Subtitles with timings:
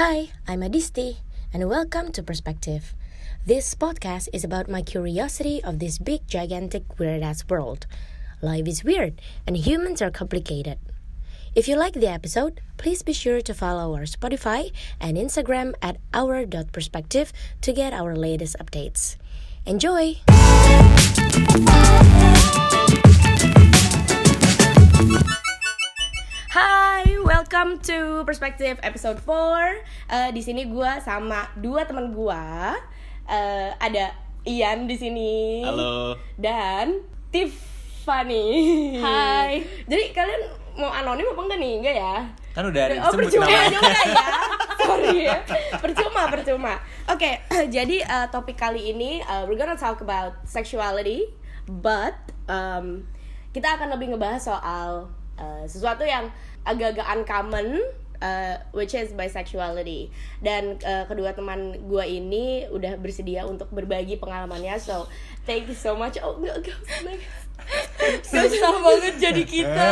[0.00, 1.18] Hi, I'm Adisti,
[1.52, 2.94] and welcome to Perspective.
[3.44, 7.84] This podcast is about my curiosity of this big, gigantic, weird ass world.
[8.40, 10.78] Life is weird, and humans are complicated.
[11.54, 15.98] If you like the episode, please be sure to follow our Spotify and Instagram at
[16.14, 17.30] our.perspective
[17.60, 19.16] to get our latest updates.
[19.66, 20.16] Enjoy!
[26.56, 29.30] Hai, welcome to Perspective episode 4.
[30.10, 32.74] Eh, di sini gua sama dua teman gua.
[33.22, 34.10] Eh, ada
[34.42, 35.62] Ian di sini.
[35.62, 36.18] Halo.
[36.34, 38.50] Dan Tiffany.
[38.98, 39.62] Hai.
[39.86, 40.42] Jadi kalian
[40.74, 41.72] mau anonim apa enggak nih?
[41.78, 42.16] Enggak ya?
[42.50, 43.70] Kan udah Oh disebut percuma namanya.
[43.70, 44.26] juga ya
[44.82, 45.38] Sorry ya
[45.78, 46.74] Percuma, percuma
[47.06, 47.30] Oke,
[47.78, 51.30] jadi uh, topik kali ini uh, We're gonna talk about sexuality
[51.70, 52.18] But
[52.50, 53.06] um,
[53.54, 56.26] Kita akan lebih ngebahas soal uh, Sesuatu yang
[56.64, 57.80] agak-agak uncommon
[58.20, 60.12] uh, Which is bisexuality.
[60.44, 65.08] Dan uh, kedua teman gue ini Udah bersedia untuk berbagi pengalamannya So,
[65.48, 66.20] thank you so much.
[66.20, 66.78] Oh, enggak, enggak
[68.24, 69.88] Susah banget jadi kita.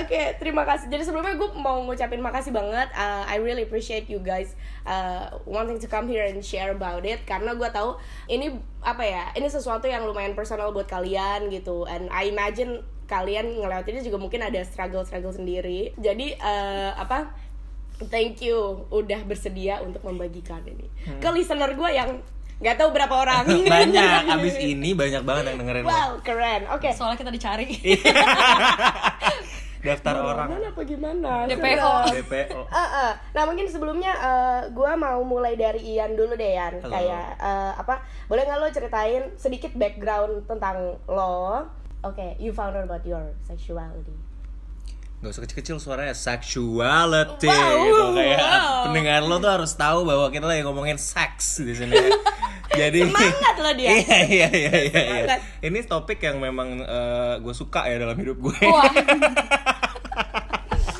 [0.00, 0.88] Oke, terima kasih.
[0.90, 2.88] Jadi sebelumnya gue mau ngucapin makasih banget.
[2.96, 4.56] Uh, I really appreciate you guys
[4.88, 7.22] uh, wanting to come here and share about it.
[7.28, 11.84] Karena gue tahu ini apa ya, ini sesuatu yang lumayan personal buat kalian gitu.
[11.84, 15.92] And I imagine kalian ngelewatinnya juga mungkin ada struggle-struggle sendiri.
[16.00, 17.36] Jadi uh, apa?
[18.10, 20.90] Thank you udah bersedia untuk membagikan ini
[21.22, 22.18] ke listener gue yang
[22.64, 23.44] nggak tahu berapa orang.
[23.76, 25.92] banyak abis ini banyak banget yang dengerin lo.
[25.92, 26.64] Wow, keren.
[26.72, 26.88] Oke.
[26.96, 27.68] Soalnya kita dicari.
[29.84, 31.44] daftar orang Mana apa gimana?
[31.44, 31.92] DPO.
[32.08, 33.12] DPO Eh, eh.
[33.36, 36.88] Nah mungkin sebelumnya eh, gua mau mulai dari Ian dulu deh Ian Halo.
[36.88, 41.68] Kayak eh, apa Boleh nggak lo ceritain sedikit background tentang lo
[42.00, 44.16] Oke, you found out about your sexuality
[45.24, 48.84] Gak usah kecil-kecil suaranya sexuality Wow, gitu kayak wow.
[48.84, 51.96] pendengar lo tuh harus tahu bahwa kita lagi ngomongin seks di sini.
[52.80, 53.88] Jadi Semangat lo dia.
[54.04, 55.02] Iya iya iya iya.
[55.24, 55.36] iya.
[55.64, 56.84] Ini topik yang memang
[57.40, 58.56] gue suka ya dalam hidup gue.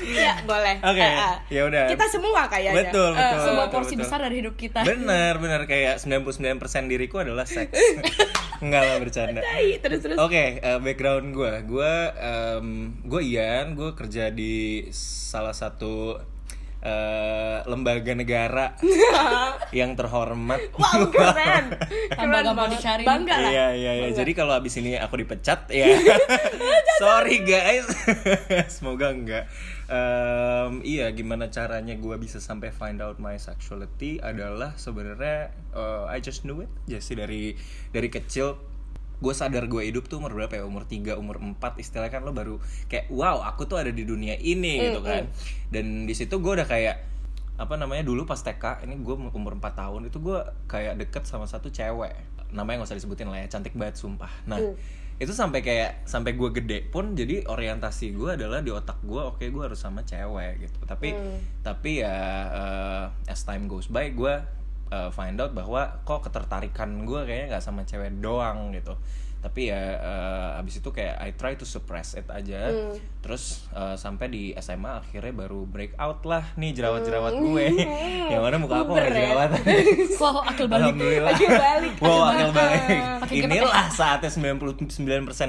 [0.04, 1.36] Iya boleh Oke, Eh, eh.
[1.48, 1.88] ya udah.
[1.88, 3.40] Kita semua kayaknya Betul, Eh, betul.
[3.40, 4.02] sebuah betul, porsi betul.
[4.04, 4.80] besar dari hidup kita.
[4.84, 7.72] Bener bener kayak 99% diriku adalah seks.
[8.64, 9.40] Enggak lah bercanda.
[9.44, 11.94] Tai, Terus terus Oke, eh, background gue, gue,
[13.04, 16.16] gue Ian, gue kerja di salah satu
[16.84, 18.76] eh, lembaga negara
[19.78, 20.60] yang terhormat.
[20.76, 21.72] Wow keren
[22.12, 23.02] Keren Lembaga mau dicari.
[23.08, 24.08] Bangga lah Iya iya iya.
[24.12, 25.88] Jadi kalau abis ini aku dipecat ya,
[27.00, 27.88] sorry guys.
[28.68, 29.44] Semoga enggak.
[29.84, 36.24] Em, iya, gimana caranya gue bisa sampai find out my sexuality adalah sebenarnya eh, I
[36.24, 36.72] just knew it.
[36.88, 37.42] Jadi dari
[37.92, 38.56] dari kecil
[39.20, 40.64] gue sadar gue hidup tuh umur berapa ya?
[40.64, 42.56] Umur 3, umur 4 istilahnya kan lo baru
[42.88, 45.28] kayak wow aku tuh ada di dunia ini gitu kan.
[45.72, 47.04] dan di situ gue udah kayak
[47.54, 51.44] apa namanya dulu pas TK ini gue umur 4 tahun itu gue kayak deket sama
[51.44, 52.16] satu cewek.
[52.56, 54.32] Namanya nggak usah disebutin lah ya cantik banget sumpah.
[54.48, 54.58] Nah
[55.22, 59.44] itu sampai kayak sampai gue gede pun jadi orientasi gue adalah di otak gue oke
[59.46, 60.78] gue harus sama cewek gitu.
[60.84, 61.14] Tapi
[61.62, 62.16] tapi ya
[62.50, 64.34] eh, as time goes by gue
[64.94, 68.94] uh, find out bahwa kok ketertarikan gue kayaknya nggak sama cewek doang gitu
[69.44, 72.72] tapi ya uh, abis itu kayak I try to suppress it aja.
[73.20, 77.66] Terus uh, sampai di SMA akhirnya baru break out lah nih jerawat-jerawat gue.
[78.32, 79.60] Yang mana muka aku nggak jerawatan
[80.24, 80.96] Wow, akil balik.
[80.96, 81.32] Alhamdulillah.
[81.36, 81.92] Akil balik.
[82.00, 82.80] Wow akil balik.
[83.36, 84.88] Inilah saatnya 99%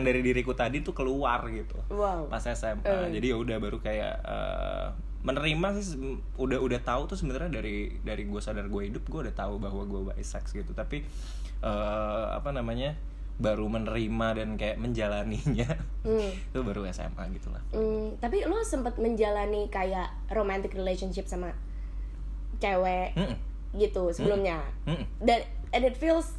[0.03, 1.79] dari diriku tadi tuh keluar gitu.
[1.87, 2.27] Wow.
[2.27, 2.83] Pas SMA
[3.15, 4.87] jadi ya udah baru kayak eh,
[5.23, 9.35] menerima sih udah udah tahu tuh sebenarnya dari dari gue sadar gue hidup gue udah
[9.39, 10.75] tahu bahwa gue bisex gitu.
[10.75, 10.99] Tapi
[11.63, 15.67] eh, apa namanya baru menerima dan kayak menjalaninya
[16.01, 16.29] Hmm.
[16.49, 21.51] itu baru SMA gitu lah Hmm, tapi lo sempet menjalani kayak romantic relationship sama
[22.57, 23.35] cewek Mm-mm.
[23.75, 25.03] gitu sebelumnya Mm-mm.
[25.19, 26.31] dan and it feels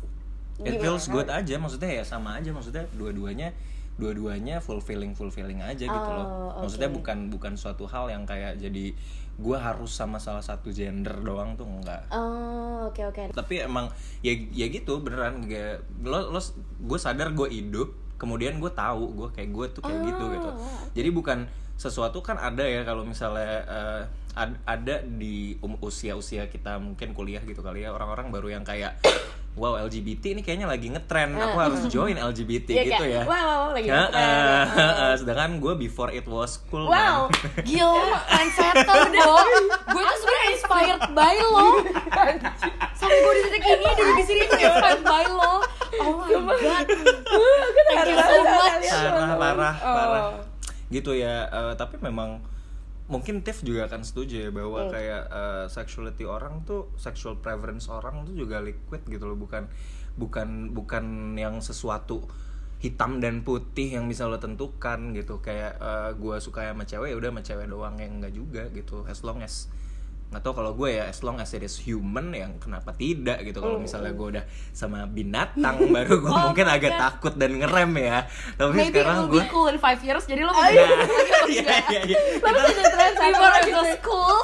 [0.56, 0.80] It gimana?
[0.80, 3.52] feels good aja maksudnya ya sama aja maksudnya dua-duanya
[3.96, 6.64] dua-duanya fulfilling fulfilling aja gitu Oh, loh oke.
[6.64, 8.96] maksudnya bukan bukan suatu hal yang kayak jadi
[9.36, 12.08] gue harus sama salah satu gender doang tuh enggak.
[12.08, 13.32] Oh oke oke.
[13.36, 13.92] Tapi emang
[14.24, 15.44] ya ya gitu beneran.
[15.44, 16.40] Kayak lo lo
[16.80, 20.50] gue sadar gue hidup kemudian gue tahu gue kayak gue tuh kayak gitu gitu.
[20.96, 21.38] Jadi bukan
[21.76, 23.68] sesuatu kan ada ya kalau misalnya
[24.32, 28.64] ad- ada di um, usia usia kita mungkin kuliah gitu kali ya orang-orang baru yang
[28.64, 28.96] kayak
[29.56, 33.34] wow LGBT ini kayaknya lagi ngetren aku harus join LGBT Iya, gitu kayak, ya wow,
[33.34, 34.66] wow, lagi Heeh, ngetren.
[34.70, 35.12] heeh.
[35.16, 37.64] sedangkan gue before it was cool wow man.
[37.64, 39.50] Gila, trendsetter dong.
[39.86, 41.66] Gue tuh sebenarnya inspired by lo.
[42.92, 45.54] Sampai gue di titik ini, dari di sini tuh inspired by lo.
[45.96, 46.86] Oh my god.
[47.88, 48.84] Thank you so much.
[48.86, 49.94] parah parah Oh.
[49.94, 50.24] parah
[50.86, 52.38] gitu ya eh, tapi memang
[53.06, 58.26] mungkin Tiff juga akan setuju ya bahwa kayak uh, sexuality orang tuh sexual preference orang
[58.26, 59.38] tuh juga liquid gitu loh.
[59.38, 59.70] Bukan
[60.18, 62.26] bukan bukan yang sesuatu
[62.76, 65.38] hitam dan putih yang bisa lo tentukan gitu.
[65.38, 67.94] Kayak uh, gue suka sama cewek ya udah sama cewek doang.
[67.98, 69.06] Yang enggak juga gitu.
[69.06, 69.70] As long as
[70.26, 73.58] nggak tau kalau gue ya as long as it is human yang kenapa tidak gitu.
[73.58, 78.26] Kalau misalnya gue udah sama binatang baru gue mungkin agak takut dan ngerem ya.
[78.52, 80.66] Tapi Maybe sekarang gue cool in 5 years jadi lo Nah,
[81.46, 82.18] iya iya iya.
[82.38, 83.78] Lalu Kita- satu before it gitu.
[83.78, 84.38] was cool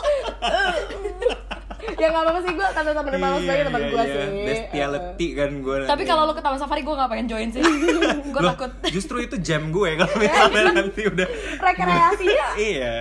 [1.92, 4.26] Ya gak apa-apa sih gue kata temen malas sebagai temen Iya, gue iya, sih.
[4.44, 7.62] Bestiality kan gue tapi kalau lo ke Taman Safari gue gak pengen join sih.
[8.32, 8.70] Gue takut.
[8.88, 11.26] justru itu jam gue kalau misalnya nanti udah
[11.58, 12.46] Rekreasinya.
[12.54, 12.94] Iya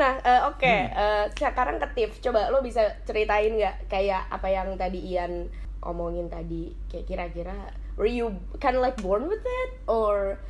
[0.00, 4.72] Nah, eh, oke, eh, sekarang ke Tiff, coba lo bisa ceritain nggak kayak apa yang
[4.80, 5.52] tadi Ian
[5.84, 7.56] omongin tadi, kayak kira-kira
[8.00, 10.40] were you kind of like born with it, or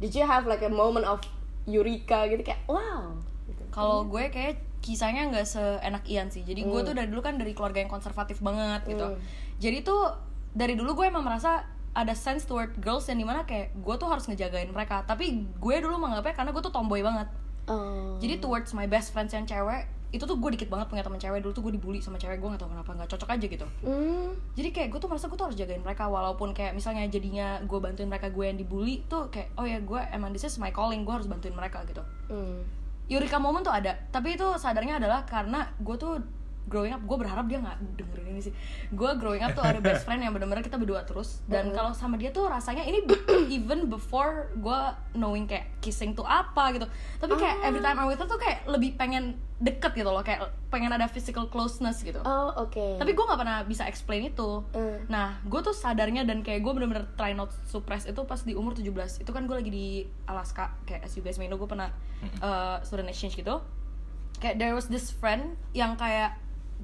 [0.00, 1.20] did you have like a moment of
[1.68, 2.40] eureka gitu?
[2.40, 3.12] Kayak wow,
[3.44, 3.62] gitu.
[3.68, 6.40] kalau gue kayak kisahnya nggak seenak Ian sih.
[6.40, 9.04] Jadi gue tuh dari dulu kan dari keluarga yang konservatif banget gitu.
[9.04, 9.20] Hmm.
[9.60, 10.16] jadi tuh
[10.56, 11.64] dari dulu gue emang merasa
[11.94, 15.04] ada sense toward girls yang di mana kayak gue tuh harus ngejagain mereka.
[15.04, 17.28] Tapi gue dulu menganggapnya karena gue tuh tomboy banget
[17.66, 18.16] Oh.
[18.18, 21.42] jadi towards my best friends yang cewek itu tuh gue dikit banget punya teman cewek
[21.42, 24.30] dulu tuh gue dibully sama cewek gue gak tau kenapa nggak cocok aja gitu Hmm.
[24.54, 27.78] jadi kayak gue tuh merasa gue tuh harus jagain mereka walaupun kayak misalnya jadinya gue
[27.78, 31.02] bantuin mereka gue yang dibully tuh kayak oh ya gue emang this is my calling
[31.02, 32.62] gue harus bantuin mereka gitu Hmm.
[33.04, 36.22] Eureka moment tuh ada tapi itu sadarnya adalah karena gue tuh
[36.64, 38.54] growing up gue berharap dia nggak dengerin ini sih.
[38.90, 41.44] Gue growing up tuh ada best friend yang bener-bener kita berdua terus.
[41.44, 43.04] Dan kalau sama dia tuh rasanya ini
[43.56, 44.80] even before gue
[45.14, 46.86] knowing kayak kissing tuh apa gitu.
[47.20, 50.50] Tapi kayak every time I'm with her tuh kayak lebih pengen deket gitu loh kayak
[50.68, 52.18] pengen ada physical closeness gitu.
[52.26, 52.98] Oh oke.
[52.98, 54.66] tapi gue nggak pernah bisa explain itu.
[54.74, 55.06] Hmm.
[55.06, 58.74] nah gue tuh sadarnya dan kayak gue bener-bener try not suppress itu pas di umur
[58.74, 59.86] 17 itu kan gue lagi di
[60.26, 61.94] Alaska kayak as you guys may know gue pernah
[62.42, 63.62] uh, student exchange gitu.
[64.42, 66.34] Kayak there was this friend yang kayak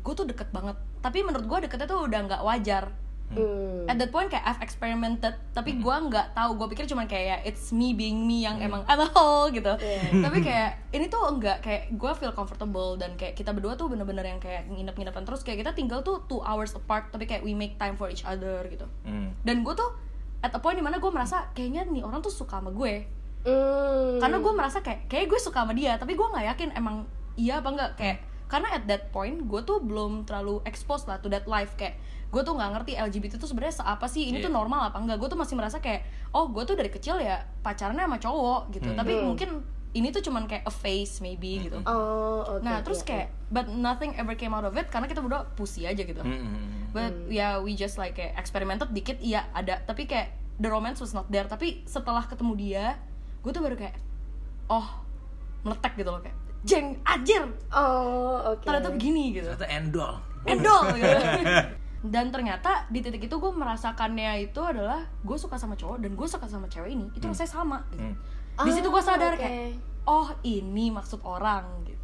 [0.01, 0.79] gue tuh deket banget.
[1.03, 2.87] Tapi menurut gue deketnya tuh udah nggak wajar.
[3.31, 3.87] Hmm.
[3.87, 6.59] at that point kayak I've experimented tapi gue nggak tahu.
[6.59, 9.71] Gue pikir cuman kayak it's me being me yang emang alcohol gitu.
[9.79, 10.19] Iya.
[10.27, 14.27] tapi kayak ini tuh enggak kayak gue feel comfortable dan kayak kita berdua tuh bener-bener
[14.27, 15.47] yang kayak nginep-nginepan terus.
[15.47, 18.67] Kayak kita tinggal tuh two hours apart tapi kayak we make time for each other
[18.67, 18.91] gitu.
[19.07, 19.31] Hmm.
[19.47, 19.95] dan gue tuh
[20.43, 23.07] at a point di mana gue merasa kayaknya nih orang tuh suka sama gue.
[23.41, 24.21] Hmm.
[24.21, 27.09] karena gue merasa kayak kayak gue suka sama dia tapi gue nggak yakin emang
[27.41, 28.17] iya apa enggak kayak
[28.51, 31.79] karena at that point gue tuh belum terlalu exposed lah to that life.
[31.79, 34.27] Kayak gue tuh nggak ngerti LGBT tuh sebenarnya apa sih?
[34.27, 34.47] Ini Iya.
[34.47, 35.17] tuh normal apa enggak?
[35.17, 38.91] Gue tuh masih merasa kayak oh gue tuh dari kecil ya pacarannya sama cowok gitu.
[38.91, 39.25] Tapi Hmm.
[39.25, 39.51] mungkin
[39.91, 41.79] ini tuh cuman kayak a phase maybe gitu.
[41.83, 42.63] Oh oke.
[42.63, 43.11] nah terus oke.
[43.11, 46.19] kayak but nothing ever came out of it karena kita berdua pussy aja gitu.
[46.19, 46.91] Hmm.
[46.91, 49.79] but ya we just like kayak experimented dikit iya ada.
[49.81, 51.47] Tapi kayak the romance was not there.
[51.47, 52.85] Tapi setelah ketemu dia
[53.41, 53.95] gue tuh baru kayak
[54.69, 54.87] oh
[55.61, 57.41] meletek gitu loh kayak jeng anjir
[57.71, 58.63] Oh oke.
[58.63, 60.13] ternyata begini gitu Ternyata endol.
[60.45, 61.17] endol gitu
[62.01, 66.25] dan ternyata di titik itu gue merasakannya itu adalah gue suka sama cowok dan gue
[66.25, 68.01] suka sama cewek ini itu rasanya sama gitu.
[68.03, 68.17] Hmm.
[68.59, 69.43] di situ gue sadar Oh, oke.
[69.43, 69.73] kayak
[70.07, 72.01] oh ini maksud orang gitu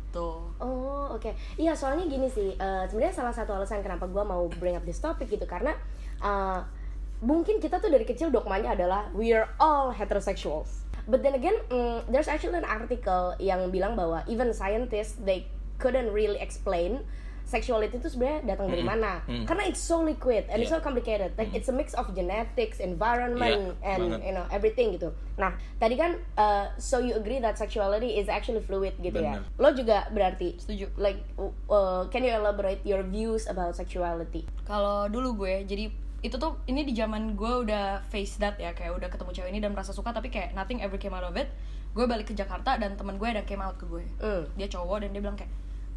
[0.56, 4.73] Oh oke, iya soalnya gini sih, eh, sebenarnya salah satu alasan kenapa gue mau bring
[4.73, 5.76] up this topic gitu karena
[6.19, 6.61] eh,
[7.19, 10.86] mungkin kita tuh dari kecil dogmanya adalah we are all heterosexuals.
[11.06, 15.47] But then again, mm, there's actually an article yang bilang bahwa even scientists they
[15.79, 17.06] couldn't really explain
[17.47, 19.46] sexuality itu sebenarnya datang dari mana Mm.
[19.46, 20.82] karena it's so liquid and it's Yeah.
[20.82, 24.27] so complicated like it's a mix of genetics environment Yeah, and banget.
[24.27, 28.58] you know everything gitu nah tadi kan uh, so you agree that sexuality is actually
[28.58, 29.63] fluid gitu ya Bener.
[29.63, 31.22] lo juga berarti setuju like
[31.70, 35.86] uh, can you elaborate your views about sexuality kalau dulu gue jadi
[36.20, 39.61] itu tuh ini di zaman gue udah face that ya kayak udah ketemu cewek ini
[39.61, 41.49] dan merasa suka tapi kayak nothing ever came out of it.
[41.93, 44.44] Gue balik ke Jakarta dan teman gue ada came out ke gue Hmm.
[44.55, 45.53] dia cowok dan dia bilang kayak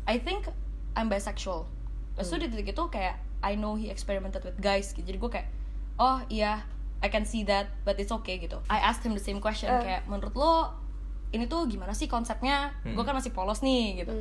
[0.05, 0.47] I think
[0.93, 1.67] I'm bisexual.
[2.15, 4.91] Terus tuh di titik itu kayak I know he experimented with guys.
[4.91, 5.07] Gitu.
[5.07, 5.47] Jadi gue kayak
[5.95, 6.63] oh iya
[6.99, 8.59] I can see that but it's okay gitu.
[8.67, 9.79] I asked him the same question Eh.
[9.79, 10.75] kayak menurut lo
[11.29, 12.73] ini tuh gimana sih konsepnya?
[12.83, 14.13] Gue kan masih polos nih gitu.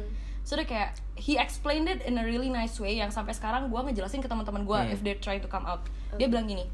[0.43, 3.81] So dia kayak he explained it in a really nice way yang sampai sekarang gue
[3.83, 4.93] ngejelasin ke teman-teman gue Hmm.
[4.93, 5.85] if they're trying to come out
[6.17, 6.65] dia bilang gini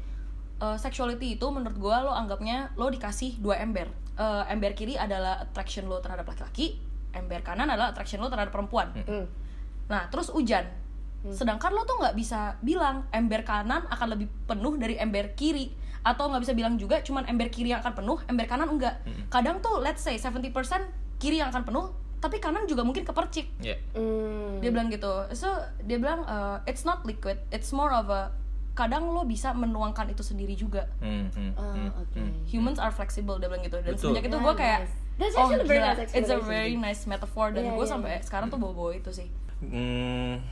[0.57, 3.91] "Eh, sexuality itu menurut gue lo anggapnya lo dikasih dua ember.
[4.15, 6.79] Eh, ember kiri adalah attraction lo terhadap laki-laki
[7.11, 8.95] ember kanan adalah attraction lo terhadap perempuan.
[8.95, 9.27] Hmm.
[9.91, 10.63] Nah, terus hujan.
[11.25, 15.73] Sedangkan lo tuh nggak bisa bilang ember kanan akan lebih penuh dari ember kiri
[16.05, 19.01] atau nggak bisa bilang juga cuman ember kiri yang akan penuh, ember kanan enggak.
[19.27, 20.53] Kadang tuh let's say 70%
[21.17, 21.89] kiri yang akan penuh,
[22.21, 23.49] tapi kanan juga mungkin kepercik.
[23.57, 23.73] Ya.
[23.91, 24.61] Hmm.
[24.61, 25.09] Dia bilang gitu.
[25.33, 25.49] So,
[25.81, 28.29] dia bilang uh, it's not liquid, it's more of a
[28.75, 32.11] kadang lo bisa menuangkan itu sendiri juga Hmm, hmm, Oh, hmm, oke.
[32.13, 32.43] hmm.
[32.43, 34.11] humans are flexible dia bilang gitu dan Betul.
[34.11, 34.95] semenjak itu Yeah, gue kayak nice.
[35.15, 37.79] That's oh actually a very gila nice it's a very nice metaphor dan Yeah, gue
[37.79, 38.23] yeah, sampai yeah.
[38.27, 39.31] sekarang tuh bawa-bawa itu sih
[39.63, 40.43] Hmm,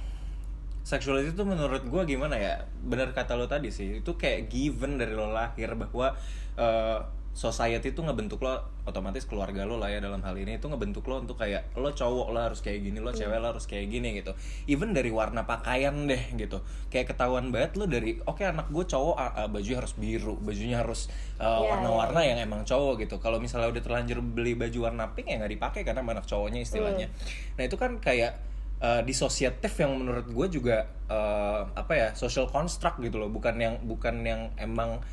[0.84, 2.68] sexuality itu menurut gue gimana ya?
[2.84, 6.12] Bener kata lo tadi sih itu kayak given dari lo lahir bahwa
[6.60, 7.00] uh,
[7.34, 11.18] society itu ngebentuk lo otomatis keluarga lo lah ya dalam hal ini itu ngebentuk lo
[11.18, 14.38] untuk kayak lo cowok lo harus kayak gini lo cewek lo harus kayak gini gitu.
[14.70, 16.62] Even dari warna pakaian deh gitu.
[16.94, 21.10] Kayak ketahuan banget lo dari oke anak gue cowok ah, bajunya harus biru bajunya harus
[21.42, 23.18] uh, Iya, warna-warna yang emang cowok gitu.
[23.18, 27.10] Kalau misalnya udah terlanjur beli baju warna pink ya nggak dipakai karena anak cowoknya istilahnya.
[27.58, 32.98] Nah itu kan kayak uh, disosiatif yang menurut gue juga uh, apa ya social construct
[33.02, 33.30] gitu loh.
[33.30, 35.04] Bukan yang bukan yang emang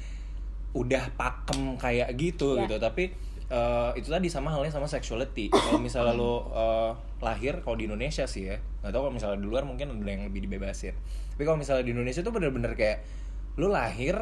[0.71, 2.65] udah pakem kayak gitu Ya.
[2.65, 2.79] gitu.
[2.79, 3.11] Tapi
[3.51, 5.51] uh, itu tadi sama halnya sama sexuality.
[5.51, 9.49] Kalau misalnya lo uh, lahir kalau di Indonesia sih ya nggak tahu kalau misalnya di
[9.51, 10.95] luar mungkin ada yang lebih dibebasin.
[11.37, 13.05] Tapi kalau misalnya di Indonesia itu bener-bener kayak
[13.61, 14.17] lo lahir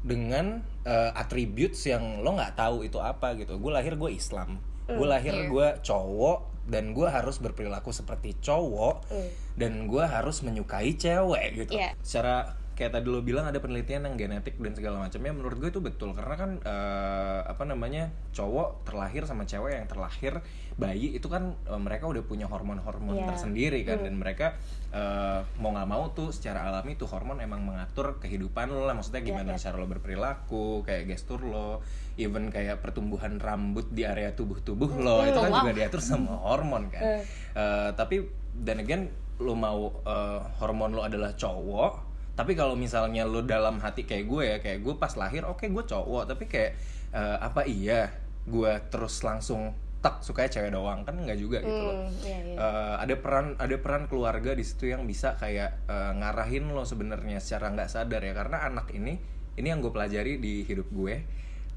[0.00, 3.60] dengan uh, attributes yang lo nggak tahu itu apa gitu.
[3.60, 4.56] Gue lahir gue Islam.
[4.88, 5.46] Gue lahir Iya.
[5.46, 9.28] gue cowok dan gue harus berperilaku seperti cowok Mm.
[9.56, 11.96] dan gue harus menyukai cewek gitu Iya.
[12.00, 15.84] secara kayak tadi lo bilang ada penelitian yang genetik dan segala macamnya menurut gue itu
[15.84, 20.40] betul karena kan eh, apa namanya cowok terlahir sama cewek yang terlahir
[20.80, 23.28] bayi itu kan eh, mereka udah punya hormon-hormon Iya.
[23.28, 24.56] tersendiri kan dan mereka
[24.96, 29.20] eh, mau nggak mau tuh secara alami tuh hormon emang mengatur kehidupan lo lah maksudnya
[29.20, 29.60] gimana iya.
[29.60, 31.84] cara lo berperilaku kayak gestur lo
[32.16, 35.58] even kayak pertumbuhan rambut di area tubuh-tubuh lo itu kan wow.
[35.62, 37.22] juga diatur sama hormon kan.
[37.54, 39.02] Eh, tapi dan again
[39.40, 44.42] lo mau eh, hormon lo adalah cowok tapi kalau misalnya lo dalam hati kayak gue
[44.42, 46.72] ya kayak gue pas lahir oke gue cowok tapi kayak
[47.12, 48.08] eh, apa iya
[48.48, 52.56] gue terus langsung tak sukanya cewek doang kan nggak juga gitu loh Hmm, iya, iya.
[52.56, 57.36] Eh, ada peran ada peran keluarga di situ yang bisa kayak eh, ngarahin lo sebenarnya
[57.44, 59.20] secara nggak sadar ya karena anak ini
[59.60, 61.14] ini yang gue pelajari di hidup gue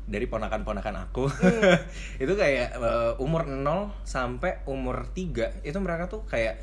[0.03, 1.25] dari ponakan-ponakan aku.
[2.23, 6.59] Itu kayak eh, umur 0 sampai umur 3 itu mereka tuh kayak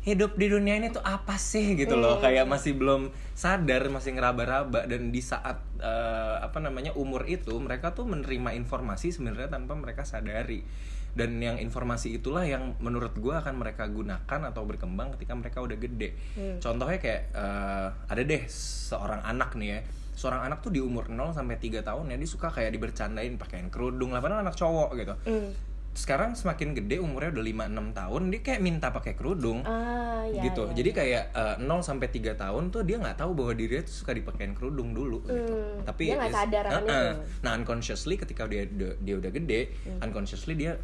[0.00, 1.76] hidup di dunia ini tuh apa sih?
[1.76, 2.22] gitu loh.
[2.22, 4.86] Kayak masih belum sadar masih ngeraba-raba.
[4.86, 10.06] Dan di saat eh, apa namanya umur itu mereka tuh menerima informasi sebenarnya tanpa mereka
[10.06, 10.62] sadari.
[11.10, 15.74] Dan yang informasi itulah yang menurut gua akan mereka gunakan atau berkembang ketika mereka udah
[15.74, 16.14] gede.
[16.62, 19.80] Contohnya kayak eh, ada deh seorang anak nih ya
[20.20, 23.68] seorang anak tuh di umur 0 sampai 3 tahun ya dia suka kayak dibercandain pakaiin
[23.68, 25.48] kerudung lah padahal anak cowok gitu Hmm.
[25.90, 30.68] sekarang semakin gede umurnya udah 5-6 tahun dia kayak minta pakai kerudung Ah, ya, gitu
[30.68, 30.76] ya.
[30.76, 34.12] jadi kayak eh, 0 sampai 3 tahun tuh dia nggak tahu bahwa dirinya tuh suka
[34.12, 36.84] dipakein kerudung dulu gitu Hmm, tapi dia is- sadar Uh-uh.
[36.84, 37.00] itu.
[37.40, 40.04] nah unconsciously ketika dia dia, dia udah gede Hmm.
[40.04, 40.76] unconsciously dia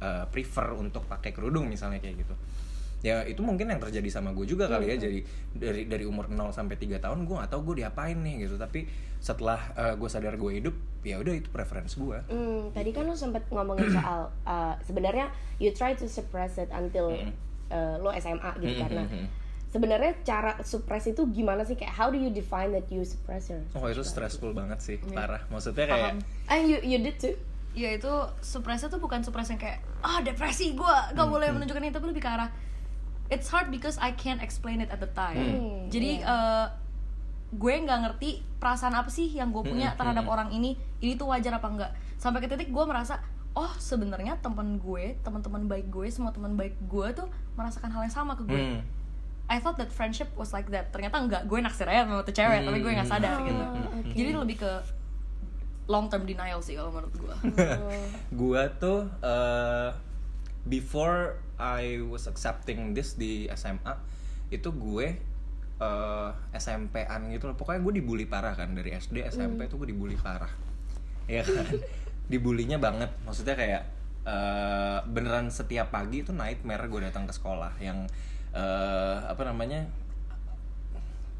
[0.00, 2.34] eh, prefer untuk pakai kerudung misalnya kayak gitu
[3.02, 4.94] ya itu mungkin yang terjadi sama gue juga kali Hmm.
[4.94, 5.18] ya jadi
[5.52, 8.54] dari dari umur 0 sampai 3 tahun gue nggak tahu gue diapain nih gitu.
[8.56, 8.86] Tapi
[9.18, 13.14] setelah eh, gue sadar gue hidup ya udah itu preference gue Hmm, tadi kan lo
[13.14, 17.10] sempat ngomongin soal uh, sebenarnya you try to suppress it until
[17.68, 19.26] uh, lo SMA gitu Mm, karena mm, mm.
[19.68, 21.74] sebenarnya cara suppress itu gimana sih?
[21.74, 24.96] Kayak how do you define that you suppress your oh itu stressful banget sih.
[25.00, 25.16] Iya.
[25.16, 25.42] parah.
[25.48, 26.50] Maksudnya kayak Paham.
[26.50, 27.34] and you you did too?
[27.72, 31.94] Ya itu suppressnya tuh bukan suppress yang kayak ah depresi gue gak boleh menunjukkan itu
[31.94, 32.52] tapi lebih ke arah
[33.32, 35.40] it's hard because I can't explain it at the time.
[35.40, 36.66] Hmm, jadi eh,
[37.52, 40.34] gue nggak ngerti perasaan apa sih yang gue punya Hmm, terhadap hmm.
[40.34, 40.76] orang ini.
[41.00, 41.90] Ini tuh wajar apa enggak?
[42.14, 43.18] Sampai ke titik gue merasa
[43.52, 48.12] oh sebenarnya teman gue teman-teman baik gue semua teman baik gue tuh merasakan hal yang
[48.12, 48.56] sama ke gue.
[48.56, 48.80] Hmm,
[49.48, 50.88] I thought that friendship was like that.
[50.88, 51.42] Ternyata enggak.
[51.44, 54.12] Gue naksir aja sama tuh cewek tapi gue nggak sadar Hmm, gitu oke.
[54.12, 54.72] jadi lebih ke
[55.84, 57.34] long term denial sih kalau menurut gue.
[58.40, 59.90] Gua tuh eh,
[60.66, 63.94] before I was accepting this di SMA
[64.52, 65.06] itu gue
[65.80, 67.56] eh, SMP-an gitu loh.
[67.58, 68.74] Pokoknya gue dibully parah kan.
[68.76, 70.50] Dari SD SMP tuh gue dibully parah.
[71.26, 71.66] Ya kan?
[72.32, 73.10] Dibulinya banget.
[73.24, 73.82] Maksudnya kayak
[74.26, 78.06] eh, beneran setiap pagi itu nightmare gue datang ke sekolah yang
[78.52, 79.88] eh, apa namanya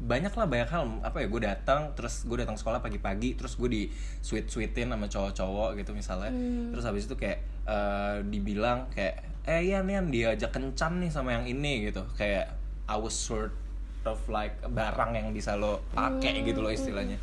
[0.03, 0.83] banyak lah banyak hal.
[0.99, 3.81] Apa ya gue datang terus gue datang sekolah pagi-pagi terus gue di
[4.19, 6.31] sweet sweetin sama cowok-cowok gitu misalnya.
[6.75, 11.47] Terus habis itu kayak eh, dibilang kayak eh Yan Yan diajak kencan nih sama yang
[11.47, 12.03] ini gitu.
[12.19, 12.51] Kayak
[12.85, 13.55] I was sort
[14.03, 17.15] of like barang yang bisa lo pakai gitu loh istilahnya.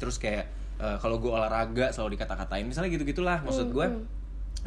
[0.00, 0.48] Terus kayak
[0.80, 2.64] eh, kalau gue olahraga selalu dikata-katain.
[2.64, 3.86] Misalnya gitu gitulah maksud gue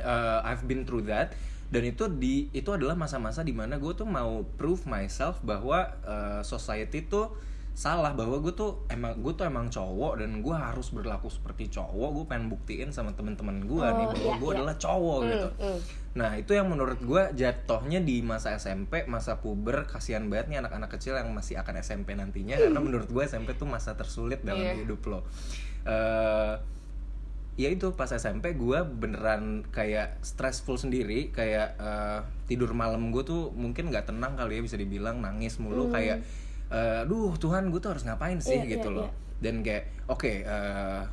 [0.04, 1.36] uh, I've been through that.
[1.66, 6.42] Dan itu di itu adalah masa-masa di mana gue tuh mau prove myself bahwa uh,
[6.46, 7.34] society tuh
[7.76, 12.10] salah bahwa gue tuh emang gue tuh emang cowok dan gue harus berlaku seperti cowok
[12.16, 14.56] gue pengen buktiin sama temen-temen gue nih Oh, bahwa iya, gue iya.
[14.56, 15.80] adalah cowok gitu mm.
[16.16, 20.88] nah itu yang menurut gue jatuhnya di masa SMP masa puber kasihan banget nih anak-anak
[20.96, 24.80] kecil yang masih akan SMP nantinya karena menurut gue SMP tuh masa tersulit dalam Iya.
[24.80, 25.28] hidup lo
[25.86, 26.54] Eh,
[27.56, 33.52] ya itu pas SMP gue beneran kayak stressful sendiri kayak eh, tidur malam gue tuh
[33.52, 37.94] mungkin nggak tenang kali ya bisa dibilang nangis mulu kayak eh, aduh Tuhan gue tuh
[37.94, 38.58] harus ngapain sih.
[38.58, 39.10] Iya, gitu iya, loh.
[39.36, 40.32] dan kayak oke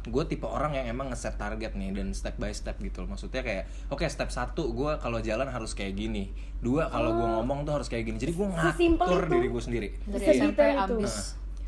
[0.09, 3.12] gue tipe orang yang emang ngeset target nih dan step by step gitu loh.
[3.12, 6.32] Maksudnya kayak oke step satu gue kalau jalan harus kayak gini.
[6.62, 8.16] Dua kalau gue ngomong tuh harus kayak gini.
[8.23, 9.32] Jadi gue Sesimpel ngatur itu.
[9.35, 9.88] diri gue sendiri.
[10.06, 11.14] Dari SMP abis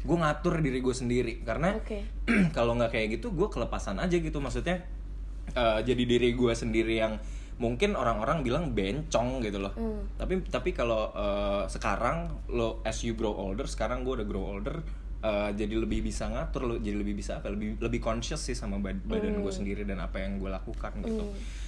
[0.04, 1.34] gue ngatur diri gue sendiri.
[1.42, 2.04] Karena Oke.
[2.56, 4.38] kalau nggak kayak gitu gue kelepasan aja gitu.
[4.38, 4.84] Maksudnya
[5.52, 7.18] eh, jadi diri gue sendiri yang
[7.54, 9.70] mungkin orang-orang bilang bencong gitu loh.
[9.72, 10.10] Hmm.
[10.14, 12.16] tapi tapi kalau eh, sekarang
[12.48, 14.82] lo as you grow older sekarang gue udah grow older
[15.20, 18.76] eh, jadi lebih bisa ngatur lo jadi lebih bisa apa lebih lebih conscious sih sama
[18.76, 21.24] bad- badan gue sendiri dan apa yang gue lakukan gitu.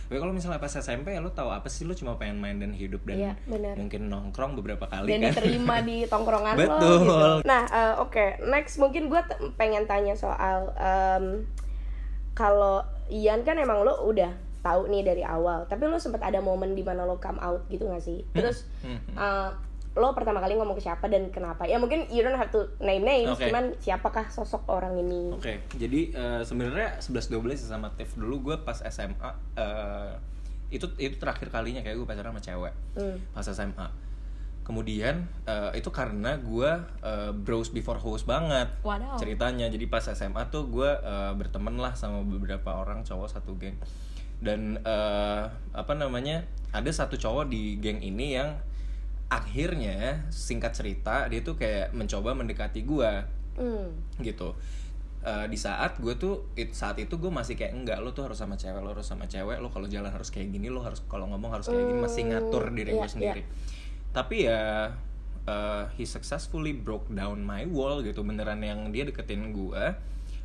[0.06, 1.82] Tapi kalau misalnya pas SMP ya lo tahu apa sih?
[1.82, 3.32] Lo cuma pengen main dan hidup dan Iya,
[3.74, 5.34] mungkin nongkrong beberapa kali dan kan.
[5.34, 6.98] diterima di tongkrongan lo Betul.
[7.00, 7.30] gitu.
[7.42, 9.18] Nah, eh, oke, next mungkin gue
[9.54, 11.42] pengen tanya soal em,
[12.32, 14.30] kalau Ian kan emang lo udah
[14.66, 17.86] tahu nih dari awal, tapi lo sempat ada momen di mana lo come out gitu
[17.86, 18.26] gak sih?
[18.28, 18.98] Terus Hmm.
[19.12, 19.50] eh,
[19.94, 21.64] lo pertama kali ngomong ke siapa dan kenapa?
[21.64, 23.46] Ya mungkin you don't have to name names, Oke.
[23.46, 25.30] cuman siapakah sosok orang ini?
[25.30, 30.12] Oke, jadi eh, sebenarnya 11 12 ya sama Tiff dulu gue pas SMA eh,
[30.68, 33.16] itu itu terakhir kalinya kayak gue pacaran sama cewek Hmm.
[33.30, 33.88] pas SMA.
[34.62, 36.70] Kemudian eh, itu karena gue
[37.00, 39.14] eh, bros before host banget Wadaw.
[39.14, 39.70] ceritanya.
[39.70, 43.78] Jadi pas SMA tuh gue eh, berteman lah sama beberapa orang cowok satu geng.
[44.38, 48.56] Dan eh, apa namanya ada satu cowok di geng ini yang
[49.26, 53.12] akhirnya singkat cerita dia tuh kayak mencoba mendekati gue
[53.56, 53.88] Hmm.
[54.20, 54.52] gitu.
[55.24, 58.36] Eh, di saat gue tuh it- saat itu gue masih kayak enggak lo tuh harus
[58.36, 61.24] sama cewek lo harus sama cewek lo kalau jalan harus kayak gini lo harus kalau
[61.26, 63.42] ngomong harus kayak gini masih ngatur diri iya, gue sendiri.
[64.12, 64.92] Tapi ya
[65.48, 69.84] eh, he successfully broke down my wall gitu beneran yang dia deketin gue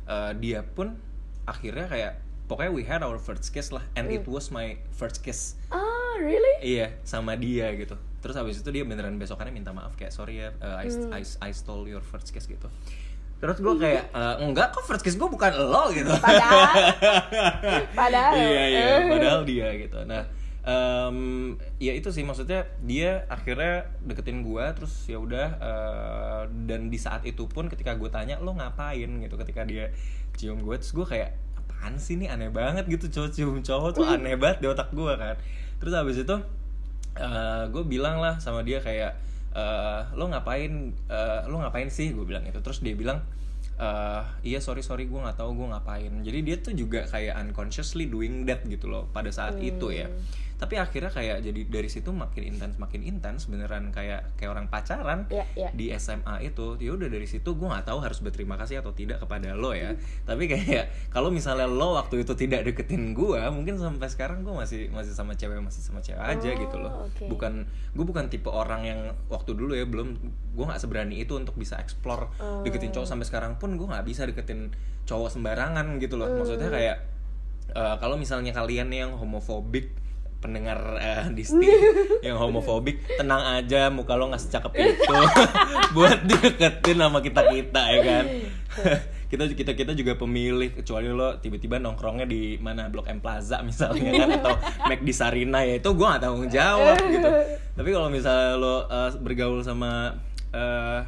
[0.08, 0.96] eh, dia pun
[1.44, 2.12] akhirnya kayak
[2.44, 6.54] pokoknya we had our first kiss lah and it was my first kiss Ah, really?
[6.60, 7.96] Iya, sama dia gitu.
[8.20, 11.50] Terus habis itu dia beneran besokannya minta maaf kayak sorry ya, uh, I, I, I
[11.50, 12.68] stole your first kiss gitu.
[13.40, 16.12] Terus gue kayak "Eh, enggak kok first kiss gue bukan lo gitu.
[16.14, 16.62] Padahal,
[17.98, 18.32] padahal.
[18.38, 19.98] iya iya, padahal dia gitu.
[20.06, 20.22] Nah,
[20.62, 21.18] em,
[21.82, 27.26] ya itu sih maksudnya dia akhirnya deketin gue terus ya udah eh, dan di saat
[27.26, 29.90] itu pun ketika gue tanya lo ngapain gitu ketika dia
[30.38, 31.34] cium gue terus gue kayak
[31.82, 32.30] apaan sih ini?
[32.30, 35.34] Aneh banget gitu cowok cium cowok tuh aneh banget di otak gue kan.
[35.82, 36.36] Terus habis itu
[37.74, 39.18] gue bilang lah sama dia kayak
[39.50, 42.14] eh, lo ngapain eh, lo ngapain sih?
[42.14, 43.18] Gue bilang itu terus dia bilang
[43.82, 46.12] eh, iya sorry sorry gue nggak tahu gue ngapain.
[46.22, 50.06] Jadi dia tuh juga kayak unconsciously doing that gitu loh pada saat itu ya
[50.62, 55.26] tapi akhirnya kayak jadi dari situ makin intens makin intens beneran kayak kayak orang pacaran
[55.26, 55.68] Iya, iya.
[55.70, 59.18] di SMA itu ya udah dari situ gue nggak tahu harus berterima kasih atau tidak
[59.18, 64.06] kepada lo ya tapi kayak kalau misalnya lo waktu itu tidak deketin gue mungkin sampai
[64.06, 67.24] sekarang gue masih masih sama cewek masih sama cewek aja Oh, gitu loh oke.
[67.26, 70.14] bukan gue bukan tipe orang yang waktu dulu ya belum
[70.52, 72.62] gue nggak seberani itu untuk bisa explore Oh.
[72.62, 74.70] deketin cowok sampai sekarang pun gue nggak bisa deketin
[75.02, 76.38] cowok sembarangan gitu loh Hmm.
[76.38, 76.96] maksudnya kayak
[77.72, 79.90] eh, kalau misalnya kalian yang homofobik
[80.42, 81.70] pendengar eh, Disti
[82.20, 85.14] yang homofobik tenang aja muka lo nggak secakep itu.
[85.96, 88.24] Buat deketin sama kita kita ya kan?
[89.32, 92.92] Kita kita kita juga pemilih kecuali lo tiba-tiba nongkrongnya di mana?
[92.92, 97.00] Blok M Plaza misalnya kan atau Mac di Sarina ya itu gue gak tanggung jawab
[97.00, 97.30] gitu.
[97.72, 100.20] Tapi kalau misalnya lo eh, bergaul sama
[100.52, 101.00] eh,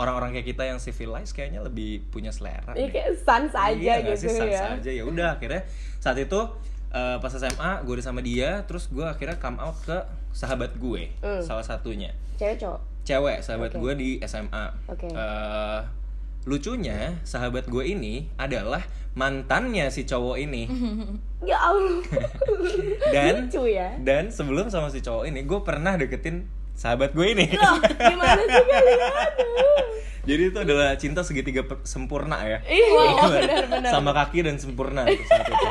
[0.00, 2.88] orang-orang kayak kita yang civilized kayaknya lebih punya selera deh.
[2.88, 4.80] kayak sans aja Iya gitu sih, sans ya.
[4.80, 4.90] aja.
[4.96, 5.68] Ya udah akhirnya
[6.00, 6.40] saat itu
[6.90, 9.98] eh, pas SMA gue udah sama dia terus gue akhirnya come out ke
[10.30, 11.40] sahabat gue Hmm.
[11.40, 12.80] salah satunya Cewek cowok.
[13.02, 13.78] cewek sahabat Oke.
[13.78, 15.06] gue di SMA Oke.
[15.06, 15.80] Eh,
[16.42, 18.80] lucunya sahabat gue ini adalah
[19.12, 20.64] mantannya si cowok ini
[21.42, 22.04] Ya Allah.
[23.14, 23.96] dan Lucu ya.
[23.98, 28.64] dan sebelum sama si cowok ini gue pernah deketin sahabat gue ini Loh, gimana sih
[30.28, 33.90] jadi itu adalah cinta segitiga sempurna ya Iya, benar-benar.
[33.90, 35.68] sama kaki dan sempurna itu saat itu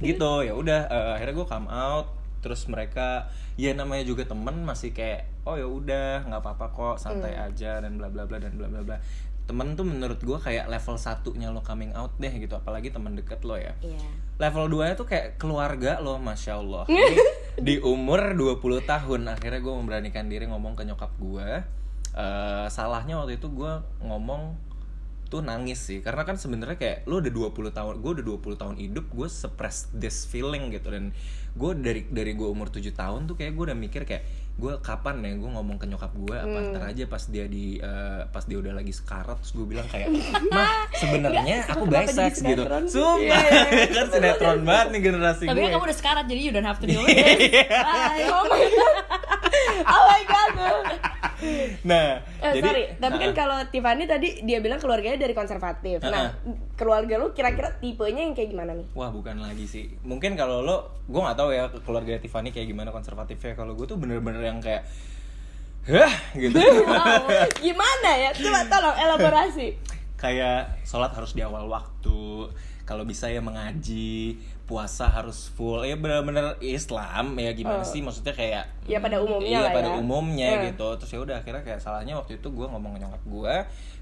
[0.00, 2.06] gitu ya udah eh, akhirnya gue come out.
[2.42, 7.32] Terus mereka ya namanya juga temen masih kayak oh ya udah nggak apa-apa kok santai
[7.32, 7.46] Hmm.
[7.46, 8.98] aja dan bla bla bla dan bla bla bla.
[9.42, 12.54] Temen tuh menurut gue kayak level satunya lo coming out deh gitu.
[12.54, 13.74] Apalagi temen deket lo ya.
[13.78, 14.02] Iya.
[14.38, 16.82] level 2 nya tuh kayak keluarga lo masya Allah.
[16.86, 17.14] Ini
[17.66, 21.62] di umur 20 tahun akhirnya gue memberanikan diri ngomong ke nyokap gue
[22.12, 24.56] eh, salahnya waktu itu gue ngomong
[25.32, 25.98] tuh nangis sih.
[25.98, 29.88] Karena kan sebenarnya kayak lu udah 20 tahun gue udah 20 tahun hidup gue suppress
[29.90, 30.92] this feeling gitu.
[30.92, 31.16] Dan
[31.52, 35.16] gue dari dari gue umur 7 tahun tuh kayak gue udah mikir kayak gue kapan
[35.18, 36.70] ya gue ngomong ke nyokap gue apa Hmm.
[36.70, 40.12] ntar aja pas dia di eh, pas dia udah lagi sekarat terus gue bilang kayak
[40.52, 42.62] mah sebenarnya aku jadi gitu.
[42.86, 43.84] sumpah Iya, iya.
[43.96, 45.62] kan sinetron banget nih generasi Tapi gue.
[45.62, 47.64] kan kamu udah sekarat jadi you don't have to deal with it.
[47.64, 48.28] Bye.
[48.28, 48.96] oh my god.
[49.88, 51.11] Oh my god
[51.90, 56.02] nah Eh, jadi sorry, tapi kan nah, kalau Tiffany tadi dia bilang keluarganya dari konservatif.
[56.02, 56.34] Nah,
[56.74, 58.86] keluarga lu kira-kira tipenya yang kayak gimana nih?
[58.92, 59.86] Wah bukan lagi sih.
[60.02, 63.54] Mungkin kalau lo, gue nggak tahu ya keluarga Tiffany kayak gimana konservatifnya.
[63.54, 64.82] Kalau gue tuh bener-bener yang kayak,
[65.86, 66.58] hah gitu.
[66.90, 68.30] Wow, gimana ya?
[68.34, 69.68] Coba tolong elaborasi.
[70.14, 72.46] kayak sholat harus di awal waktu.
[72.82, 75.82] Kalau bisa ya mengaji, puasa harus full.
[75.82, 77.86] Ya bener-bener Islam ya gimana Oh.
[77.86, 78.00] sih?
[78.00, 79.98] Maksudnya kayak Ya, pada umumnya iya, lah pada ya.
[79.98, 80.62] umumnya Hmm.
[80.70, 80.88] gitu.
[80.96, 83.54] Terus ya udah akhirnya kayak salahnya waktu itu gue ngomong ke nyokap gue,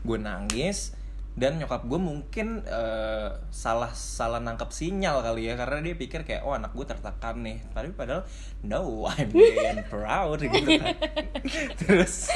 [0.02, 0.94] gue nangis
[1.30, 6.42] dan nyokap gue mungkin eh, salah salah nangkep sinyal kali ya karena dia pikir kayak
[6.42, 8.26] oh anak gue tertekan nih tapi padahal
[8.66, 10.90] no I'm being proud gitu kan
[11.80, 12.34] terus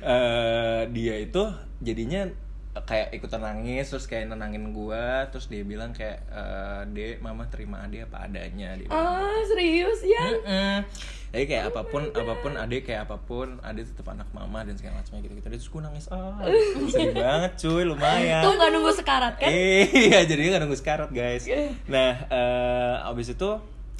[0.00, 1.44] eh, dia itu
[1.78, 2.24] jadinya
[2.72, 7.84] kayak ikutan nangis terus kayak nenangin gue terus dia bilang kayak eh, dek mama terima
[7.84, 10.24] ade apa adanya dia Ah, serius ya?
[10.24, 10.76] Mm-mm.
[11.32, 14.76] Jadi kayak apa pun, apa pun adik kayak apa pun, adik tetap anak mama dan
[14.76, 15.48] segala macamnya gitu-gitu.
[15.48, 16.36] Terus gue nangis, ah,
[16.92, 18.44] sedih banget cuy, lumayan.
[18.44, 19.48] Tuh nggak nunggu sekarat kan?
[19.48, 21.48] Iya, jadinya gak nunggu sekarat guys.
[21.88, 23.48] Nah, eh abis itu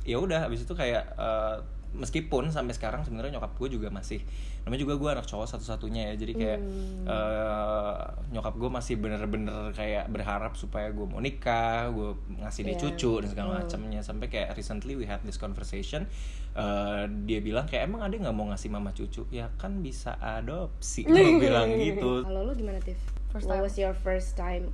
[0.05, 1.57] ya udah, abis itu kayak eh,
[1.93, 4.25] meskipun sampai sekarang sebenarnya nyokap gue juga masih,
[4.65, 6.61] namanya juga gue anak cowok satu-satunya ya, jadi kayak
[7.05, 8.01] eh,
[8.33, 12.81] nyokap gue masih bener-bener kayak berharap supaya gue mau nikah, gue ngasih dia Iya.
[12.81, 14.01] cucu dan segala macamnya.
[14.01, 16.09] Sampai kayak recently we had this conversation,
[16.53, 19.29] eh, dia bilang kayak emang ada nggak mau ngasih mama cucu?
[19.29, 21.13] Ya kan bisa adopsi, gue
[21.45, 22.25] bilang gitu.
[22.25, 22.99] Kalau lu gimana, Tiff?
[23.29, 23.65] First What time.
[23.65, 24.73] was your first time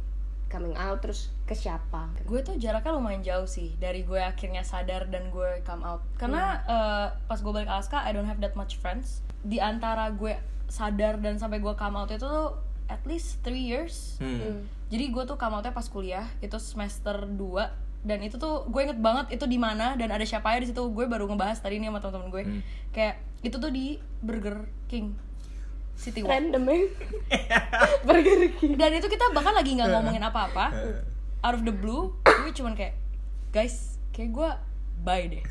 [0.49, 2.09] coming out terus ke siapa?
[2.25, 6.03] gue tuh jaraknya lumayan jauh sih dari gue akhirnya sadar dan gue come out.
[6.17, 9.21] Karena eh, pas gue balik Alaska I don't have that much friends.
[9.45, 10.35] Di antara gue
[10.69, 12.57] sadar dan sampai gue come out itu tuh
[12.89, 14.17] at least three years.
[14.19, 14.65] Hmm.
[14.89, 17.37] jadi gue tuh come outnya pas kuliah itu semester 2
[18.09, 20.81] dan itu tuh gue inget banget itu di mana dan ada siapa ya di situ.
[20.91, 22.43] Gue baru ngebahas tadi nih sama teman-teman gue.
[22.49, 22.61] Hmm.
[22.91, 25.28] kayak itu tuh di Burger King
[25.99, 26.31] City Walk.
[26.31, 26.79] Random ya?
[28.07, 28.79] Burger King.
[28.79, 30.71] dan itu kita bahkan lagi nggak ngomongin apa-apa.
[31.43, 32.95] Out of the blue gue cuman kayak
[33.51, 34.51] guys kayak gue
[35.03, 35.43] bye deh.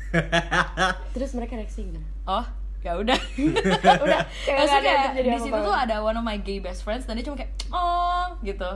[1.14, 2.08] Terus mereka reaksi gimana?
[2.24, 2.46] oh
[2.78, 3.18] ya udah.
[4.06, 7.26] Udah, kayak Maksudnya di situ tuh ada one of my gay best friends dan dia
[7.26, 8.70] cuma kayak oh gitu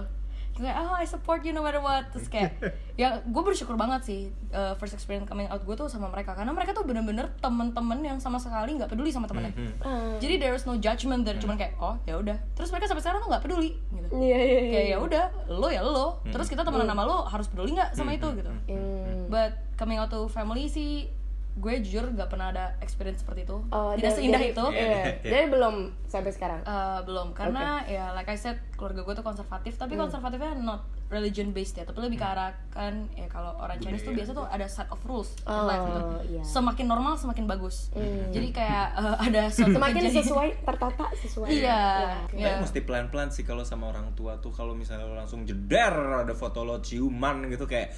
[0.56, 2.10] kayak oh I support you no matter what.
[2.12, 2.56] Terus kayak
[3.00, 4.20] ya gue bersyukur banget sih
[4.52, 6.36] uh, first experience coming out gue tuh sama mereka.
[6.36, 9.52] Karena mereka tuh bener-bener temen-temen yang sama sekali nggak peduli sama temennya.
[9.82, 10.16] Ah.
[10.20, 11.38] jadi there is no judgment there.
[11.40, 12.36] Cuman kayak oh ya udah.
[12.56, 14.08] Terus mereka sampai sekarang tuh nggak peduli gitu.
[14.12, 14.72] Iya, iya, iya.
[14.72, 16.20] kayak ya udah lo ya lo.
[16.28, 18.50] Terus kita temenan sama lo harus peduli nggak sama itu gitu.
[18.68, 19.28] Hmm.
[19.32, 21.08] but coming out to family sih
[21.54, 24.82] gue jujur nggak pernah ada experience seperti itu Oh, tidak dan- seindah jadi- itu Iya,
[24.82, 25.04] Iya.
[25.32, 25.74] Jadi belum
[26.06, 26.60] sampai sekarang.
[26.62, 31.52] Eh, belum karena ya like I said keluarga gue tuh konservatif tapi konservatifnya not religion
[31.52, 34.64] based ya tapi lebih ke arah kan ya kalau orang Chinese tuh biasa tuh ada
[34.64, 36.00] set of rules in Oh, life gitu.
[36.30, 36.42] iya.
[36.42, 37.92] semakin normal semakin bagus
[38.32, 41.48] jadi kayak eh, ada suatu Semakin kejadian- sesuai, tertata sesuai.
[41.52, 41.80] iya
[42.26, 42.56] Tapi iya.
[42.58, 46.64] mesti pelan-pelan sih kalau sama orang tua tuh kalau misalnya lo langsung jeder ada foto
[46.64, 47.92] lo ciuman gitu kayak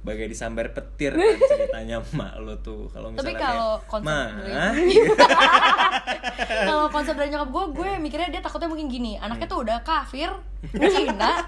[0.00, 2.88] bagai disambar petir kan ceritanya mak lo tuh.
[2.92, 4.94] Kalau tapi misalnya kalau kayak, konsep "Ma, dari
[6.68, 10.32] kalau konsep dari nyokap gue gue mikirnya dia takutnya mungkin gini anaknya tuh udah kafir
[10.76, 11.44] Cina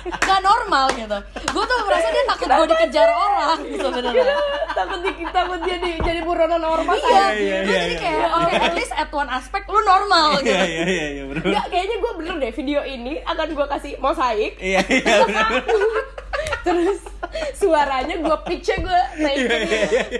[0.00, 1.18] nggak normal gitu.
[1.52, 4.36] Gue tuh merasa dia takut gue dikejar orang gitu sebenarnya
[4.72, 8.00] takut di, takut dia di, jadi buronan ormas iya, iya, iya, jadi iya.
[8.00, 10.54] kayak oke at least at one aspect lu normal gitu.
[10.54, 13.92] iya iya iya iya bener Enggak, kayaknya gue bener deh video ini akan gue kasih
[13.98, 14.52] mosaik.
[14.60, 15.46] Iya iya bener
[16.66, 17.00] terus
[17.56, 19.60] suaranya gue pitchnya gue naikin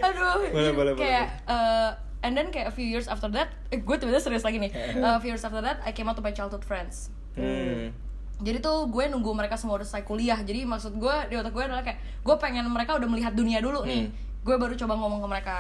[0.01, 1.91] aduh Boleh, boleh, kayak eh,
[2.25, 4.73] and then kayak a few years after that eh, gue tiba-tiba serius lagi nih.
[4.73, 7.13] Eh, a few years after that I came out to my childhood friends.
[7.39, 7.95] Hmm.
[8.41, 10.41] jadi tuh gue nunggu mereka semua udah selesai kuliah.
[10.41, 13.85] Jadi maksud gue di otak gue adalah kayak gue pengen mereka udah melihat dunia dulu
[13.85, 14.09] nih.
[14.41, 15.57] Gue baru coba ngomong ke mereka.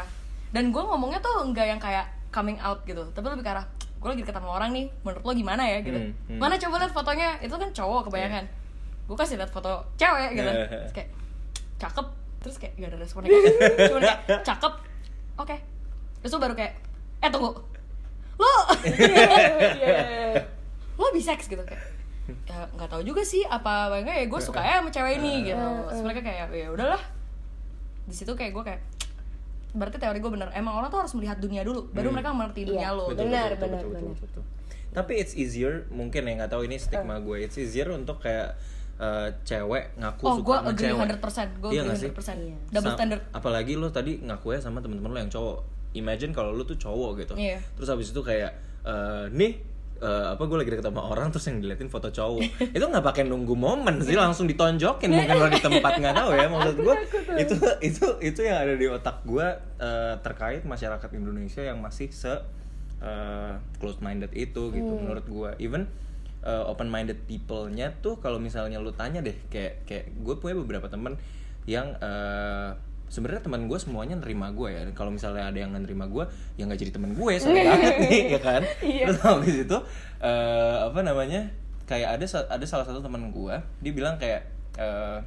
[0.48, 3.04] Dan gue ngomongnya tuh enggak yang kayak coming out gitu.
[3.12, 3.68] Tapi lebih ke arah
[4.00, 4.88] gue lagi sama orang nih.
[5.04, 6.00] Menurut lo gimana ya gitu.
[6.00, 6.40] Hmm, hmm.
[6.40, 7.28] mana coba lihat fotonya?
[7.44, 8.44] Itu kan cowok kebanyakan
[9.10, 10.46] gue kasih lihat foto cewek gitu.
[10.46, 10.66] Iya.
[10.70, 11.10] terus kayak
[11.76, 12.06] cakep.
[12.40, 13.52] Terus kayak gak ada respon negatif
[13.90, 14.72] cuma kayak cakep.
[15.36, 15.56] Oke.
[16.20, 16.72] Terus lo baru kayak
[17.18, 17.50] eh tunggu.
[18.36, 18.52] Lo
[18.86, 20.46] Iya.
[20.94, 21.82] lo bisex gitu kayak.
[22.46, 25.66] Ya nggak tahu juga sih apa enggak ya gue suka ya sama cewek ini gitu.
[25.90, 27.02] Terus mereka kayak ya udahlah.
[28.06, 28.80] Di situ kayak gue kayak
[29.70, 30.48] berarti teori gue bener.
[30.52, 32.96] Emang orang tuh harus melihat dunia dulu baru mereka mengerti dunia Iya.
[32.96, 33.26] lo Betul.
[33.26, 34.14] Benar, benar, benar.
[34.90, 37.20] Tapi it's easier mungkin ya nggak tahu ini stigma Eh.
[37.20, 37.36] gue.
[37.42, 38.54] It's easier untuk kayak
[39.00, 41.08] eh, cewek ngaku oh suka gue sama agree cewek.
[41.16, 41.16] 100%
[41.56, 42.10] gue Iya agree nggak sih?
[42.12, 42.56] 100% Iya.
[42.70, 45.58] double Sa- standard Apalagi lo tadi ngaku ya sama temen-temen lo yang cowok.
[45.92, 47.34] Imagine kalau lo tuh cowok gitu.
[47.34, 47.58] Iya.
[47.74, 49.52] Terus habis itu kayak eh, nih
[49.98, 52.40] eh, apa gue lagi deket sama orang terus yang diliatin foto cowok
[52.72, 56.46] itu nggak pakai nunggu momen sih langsung ditonjokin mungkin lo di tempat nggak tahu ya
[56.46, 56.94] maksud gue
[57.36, 59.44] itu itu itu yang ada di otak gue
[59.76, 62.32] eh, terkait masyarakat Indonesia yang masih se
[63.76, 65.88] close minded itu gitu menurut gue even
[66.44, 71.20] open minded people-nya tuh kalau misalnya lu tanya deh kayak kayak gue punya beberapa temen
[71.68, 72.70] yang eh,
[73.10, 74.82] sebenarnya teman gue semuanya nerima gue ya.
[74.96, 76.24] Kalau misalnya ada yang nerima gue
[76.56, 78.62] ya nggak jadi teman gue sorry banget nih ya kan?
[78.80, 79.78] Terus habis itu
[80.22, 81.50] eh, apa namanya
[81.84, 84.48] kayak ada ada salah satu teman gue dia bilang kayak
[84.78, 85.20] eh,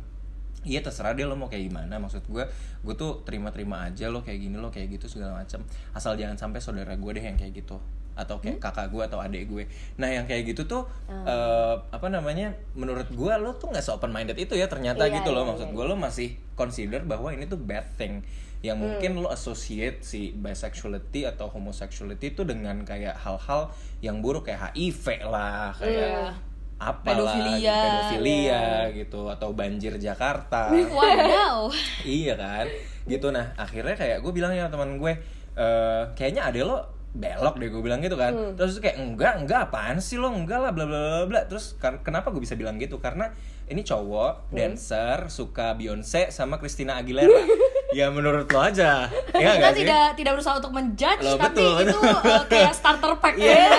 [0.64, 2.00] Iya terserah deh lo mau kayak gimana.
[2.00, 2.48] Maksud gue
[2.88, 5.60] gue tuh terima-terima aja lo kayak gini lo kayak gitu segala macam
[5.92, 7.80] asal jangan sampai saudara gue deh yang kayak gitu
[8.14, 9.64] atau kayak kakak gue atau adik gue.
[9.98, 14.38] Nah yang kayak gitu tuh eh, apa namanya menurut gue lo tuh nggak open minded
[14.38, 15.44] itu ya ternyata Iya, gitu loh.
[15.44, 18.22] iya, maksud gue lo masih consider bahwa ini tuh bad thing.
[18.64, 24.72] Yang mungkin lo associate si bisexuality atau homosexuality itu dengan kayak hal-hal yang buruk kayak
[24.72, 26.32] HIV lah kayak
[26.80, 27.76] apa Pedofilia.
[27.80, 30.72] pedofilia gitu atau banjir Jakarta.
[30.98, 31.72] Wadaw.
[32.04, 32.68] iya kan?
[33.04, 33.28] Gitu.
[33.32, 35.12] Nah akhirnya kayak gue bilang ya teman gue
[35.54, 36.78] eh kayaknya ada lo
[37.14, 38.34] belok deh gue bilang gitu kan.
[38.58, 40.34] Terus kayak enggak enggak apaan sih lo?
[40.34, 42.98] Enggak lah bla bla bla bla terus kenapa gue bisa bilang gitu?
[42.98, 43.30] Karena
[43.70, 47.32] ini cowok dancer suka Beyonce sama Christina Aguilera
[47.94, 49.08] ya menurut lo aja.
[49.34, 49.86] Ya kita gak sih?
[49.86, 52.34] tidak tidak berusaha untuk menjudge tapi betul, itu betul.
[52.34, 53.36] uh, kayak starter pack.
[53.38, 53.70] Iya.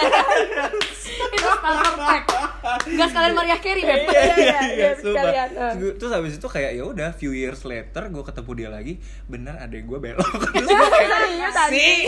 [1.36, 2.22] itu starter pack.
[2.64, 4.00] Nggak sekalian Mariah Carey beb.
[4.08, 5.72] Iya, iya, iya, sekalian, eh.
[5.98, 8.94] Terus, habis itu kayak ya udah few years later gue ketemu dia lagi
[9.28, 10.32] bener ada gue belok.
[10.54, 11.24] Terus gue kayak
[11.54, 11.98] Serius, sih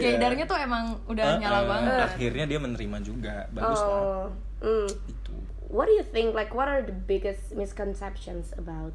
[0.00, 1.98] Gaydarnya tuh emang udah nyala Eh, banget.
[2.14, 3.34] Akhirnya dia menerima juga.
[3.50, 4.00] Bagus lah.
[4.00, 4.26] Oh,
[4.62, 4.88] mm.
[5.08, 5.32] itu.
[5.66, 6.32] What do you think?
[6.36, 8.94] Like, what are the biggest misconceptions about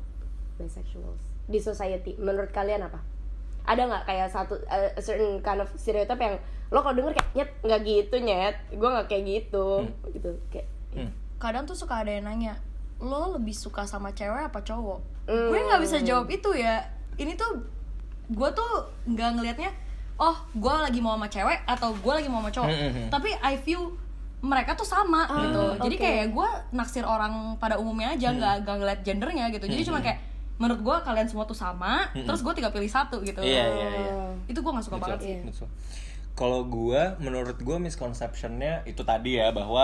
[0.63, 2.15] bisexuals di society?
[2.15, 3.01] Menurut kalian apa?
[3.61, 6.35] Ada nggak kayak satu uh, a certain kind of stereotype yang
[6.67, 10.67] lo kalau denger kayak nyet nggak gitu nyet, gue nggak kayak gitu, gitu kayak.
[10.91, 11.07] Hmm.
[11.35, 12.59] kadang tuh suka ada yang nanya
[12.97, 15.47] lo lebih suka sama cewek apa cowok Hmm.
[15.47, 16.81] gue nggak bisa jawab itu ya
[17.15, 17.63] ini tuh
[18.27, 18.71] gue tuh
[19.05, 19.71] nggak ngelihatnya
[20.17, 23.07] oh gue lagi mau sama cewek atau gue lagi mau sama cowok Hmm, hmm, hmm.
[23.09, 23.95] tapi I view
[24.41, 26.03] mereka tuh sama gitu jadi oke.
[26.03, 30.19] kayak gue naksir orang pada umumnya aja nggak nggak ngeliat gendernya gitu jadi cuma kayak
[30.61, 33.41] menurut gue kalian semua tuh sama terus gue tinggal pilih satu gitu.
[33.41, 34.13] Iya iya iya.
[34.45, 35.35] Itu gue nggak suka Betul, banget sih.
[35.41, 35.67] Betul.
[36.31, 39.83] Kalau gue, menurut gue misconceptionnya itu tadi ya bahwa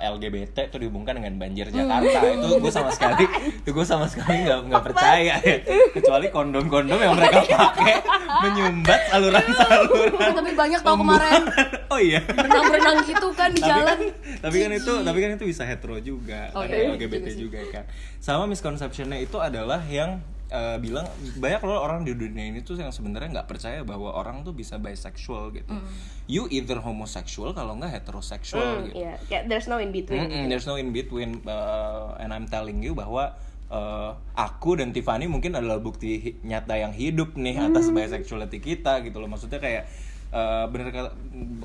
[0.00, 2.18] eh, LGBT itu dihubungkan dengan banjir Jakarta.
[2.28, 3.24] itu gue sama sekali,
[3.62, 5.56] itu gue sama sekali nggak nggak percaya ya.
[5.94, 7.96] Kecuali kondom-kondom yang mereka pakai
[8.44, 10.32] menyumbat saluran-saluran.
[10.34, 11.42] tapi banyak tau kemarin
[11.88, 12.20] oh iya.
[12.26, 13.98] berenang-berenang gitu kan di tapi jalan kan,
[14.42, 17.60] tapi kan itu tapi kan itu bisa hetero juga Oh, ada iya, LGBT iya juga
[17.70, 17.84] kan
[18.18, 22.92] sama misconceptionnya itu adalah yang eh, bilang banyak loh orang di dunia ini tuh yang
[22.92, 25.72] sebenarnya nggak percaya bahwa orang tuh bisa bisexual gitu.
[25.72, 25.88] Mm.
[26.24, 28.96] you either homosexual kalau nggak heterosexual Hmm, gitu.
[29.04, 30.24] iya, kayak there's no in between.
[30.24, 33.36] Mm-mm, there's no in between uh, and I'm telling you bahwa
[33.68, 39.20] uh, aku dan Tiffany mungkin adalah bukti nyata yang hidup nih atas bisexuality kita gitu
[39.20, 39.28] loh.
[39.28, 39.84] Maksudnya kayak
[40.32, 41.10] uh, bener kata,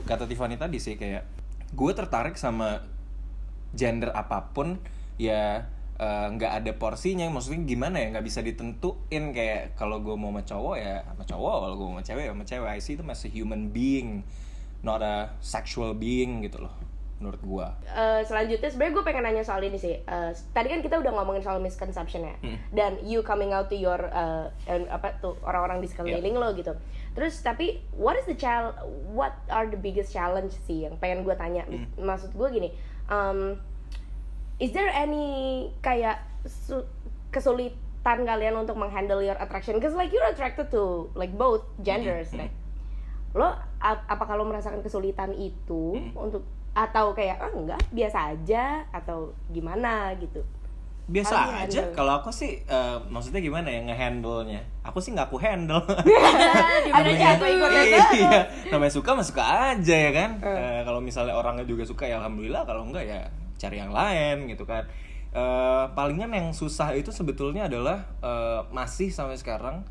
[0.04, 1.24] kata Tiffany tadi sih kayak
[1.72, 2.84] gue tertarik sama
[3.72, 4.82] gender apa pun
[5.16, 7.28] ya uh, nggak ada porsinya.
[7.30, 8.16] Maksudnya gimana ya?
[8.16, 9.24] Nggak bisa ditentuin.
[9.36, 11.56] Kayak kalau gue mau sama cowok ya sama cowok.
[11.68, 12.70] Kalau gue mau sama cewek ya sama cewek.
[12.72, 14.24] I see itu masih human being
[14.80, 16.72] not a sexual being gitu loh
[17.20, 17.68] menurut gue
[18.00, 20.00] Eh, selanjutnya sebenarnya gue pengen nanya soal ini sih.
[20.00, 22.36] Eh, tadi kan kita udah ngomongin soal misconception ya,
[22.72, 26.72] dan you coming out to your eh, and apa tuh orang-orang di sekeliling lo gitu.
[27.12, 28.72] Terus tapi what is the chal
[29.12, 31.68] what are the biggest challenge sih yang pengen gue tanya?
[32.00, 32.70] Maksud gue gini,
[33.12, 33.60] um,
[34.60, 35.28] is there any
[35.80, 36.88] kayak su-
[37.32, 39.80] kesulitan kalian untuk menghandle your attraction?
[39.80, 42.52] Because like you're attracted to like both genders, right?
[43.30, 43.46] lo
[43.78, 46.42] ap- apa kalau merasakan kesulitan itu untuk
[46.74, 50.42] atau kayak ah enggak biasa aja atau gimana gitu?
[51.10, 51.82] Biasa you aja.
[51.94, 55.82] kalau aku sih eh, maksudnya gimana ya ngehandle nya aku sih nggak aku handle
[56.90, 57.70] ada jatuh ikut
[58.14, 59.44] iya namanya suka mah suka
[59.74, 60.30] aja ya kan?
[60.42, 62.66] Eh, kalau misalnya orangnya juga suka ya alhamdulillah.
[62.66, 63.22] Kalau enggak ya
[63.60, 64.88] cari yang lain gitu kan.
[65.30, 69.86] Eh, palingan yang susah itu sebetulnya adalah eh, masih sampai sekarang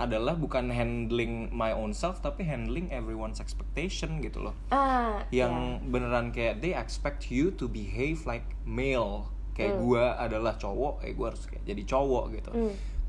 [0.00, 4.56] adalah bukan handling my own self tapi handling everyone's expectation gitu loh.
[4.72, 9.28] Ah yang beneran kayak they expect you to behave like male.
[9.52, 12.50] Kayak gua adalah cowok eh gua harus kayak jadi cowok gitu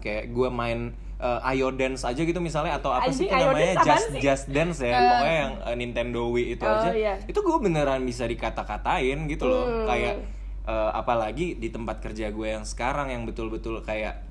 [0.01, 0.79] kayak gue main
[1.15, 4.19] uh, Ayo Dance aja gitu misalnya atau apa sih itu namanya Just sih?
[4.19, 7.13] Just Dance ya pokoknya yang uh, Nintendo Wii itu Oh, aja iya.
[7.21, 9.85] itu gue beneran bisa dikata-katain gitu loh Hmm.
[9.85, 10.15] kayak
[10.63, 14.25] uh, apalagi di tempat kerja gue yang sekarang yang betul-betul kayak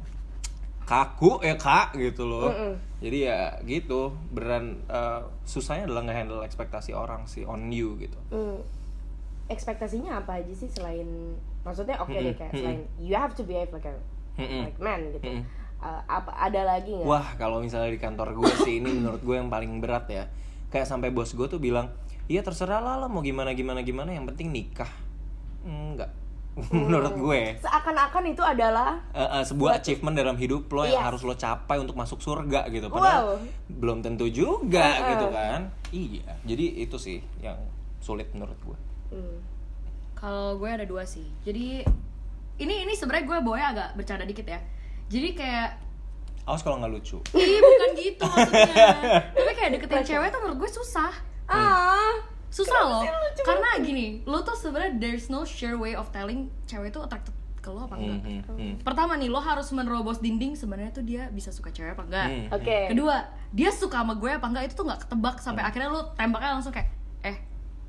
[0.83, 2.51] kaku ya kak gitu loh
[2.99, 8.59] jadi ya gitu beneran uh, susahnya adalah ngehandle ekspektasi orang sih on you gitu Hmm.
[9.47, 11.07] ekspektasinya apa aja sih selain
[11.61, 13.95] maksudnya oke deh kayak selain you have to behave like a
[14.35, 14.63] Mm-mm.
[14.65, 15.43] like man gitu Mm-mm.
[15.81, 19.33] Uh, apa ada lagi nggak Wah, kalau misalnya di kantor gue sih ini menurut gue
[19.33, 20.25] yang paling berat ya.
[20.69, 21.89] Kayak sampai bos gue tuh bilang,
[22.27, 24.93] "Iya terserah lah, lah mau gimana gimana gimana, yang penting nikah."
[25.65, 26.13] Enggak.
[26.75, 31.07] menurut gue seakan-akan itu adalah eh, eh, sebuah achievement dalam hidup lo yang Yes.
[31.07, 32.91] harus lo capai untuk masuk surga gitu.
[32.91, 33.47] Padahal Wow.
[33.71, 35.09] belum tentu juga Uh-uh.
[35.15, 35.61] gitu kan.
[35.95, 36.33] Iya.
[36.45, 37.57] Jadi itu sih yang
[37.99, 38.77] sulit menurut gue.
[39.15, 39.37] hmm,
[40.13, 41.25] Kalau gue ada dua sih.
[41.41, 41.81] Jadi
[42.59, 44.61] ini ini sebenarnya gue bawanya agak bercanda dikit ya.
[45.11, 45.71] Jadi kayak
[46.49, 47.19] Awas kalau nggak lucu.
[47.37, 48.75] Ih bukan gitu maksudnya.
[49.37, 51.13] Tapi kayak deketin cewek tuh menurut gue susah.
[51.47, 52.15] Ah.
[52.51, 53.03] Susah loh.
[53.47, 57.69] Karena gini Lo tuh sebenarnya there's no sure way of telling Cewek tuh attracted ke
[57.69, 58.19] lo apa enggak.
[58.25, 58.75] Hmm, hmm, hmm.
[58.81, 62.27] Pertama nih lo harus menerobos dinding sebenarnya tuh dia bisa suka cewek apa enggak.
[62.33, 62.47] Hmm.
[62.57, 62.79] oke.
[62.97, 63.17] Kedua
[63.53, 66.73] dia suka sama gue apa enggak itu tuh nggak ketebak Sampai akhirnya lo tembaknya langsung
[66.73, 66.89] kayak
[67.21, 67.37] Eh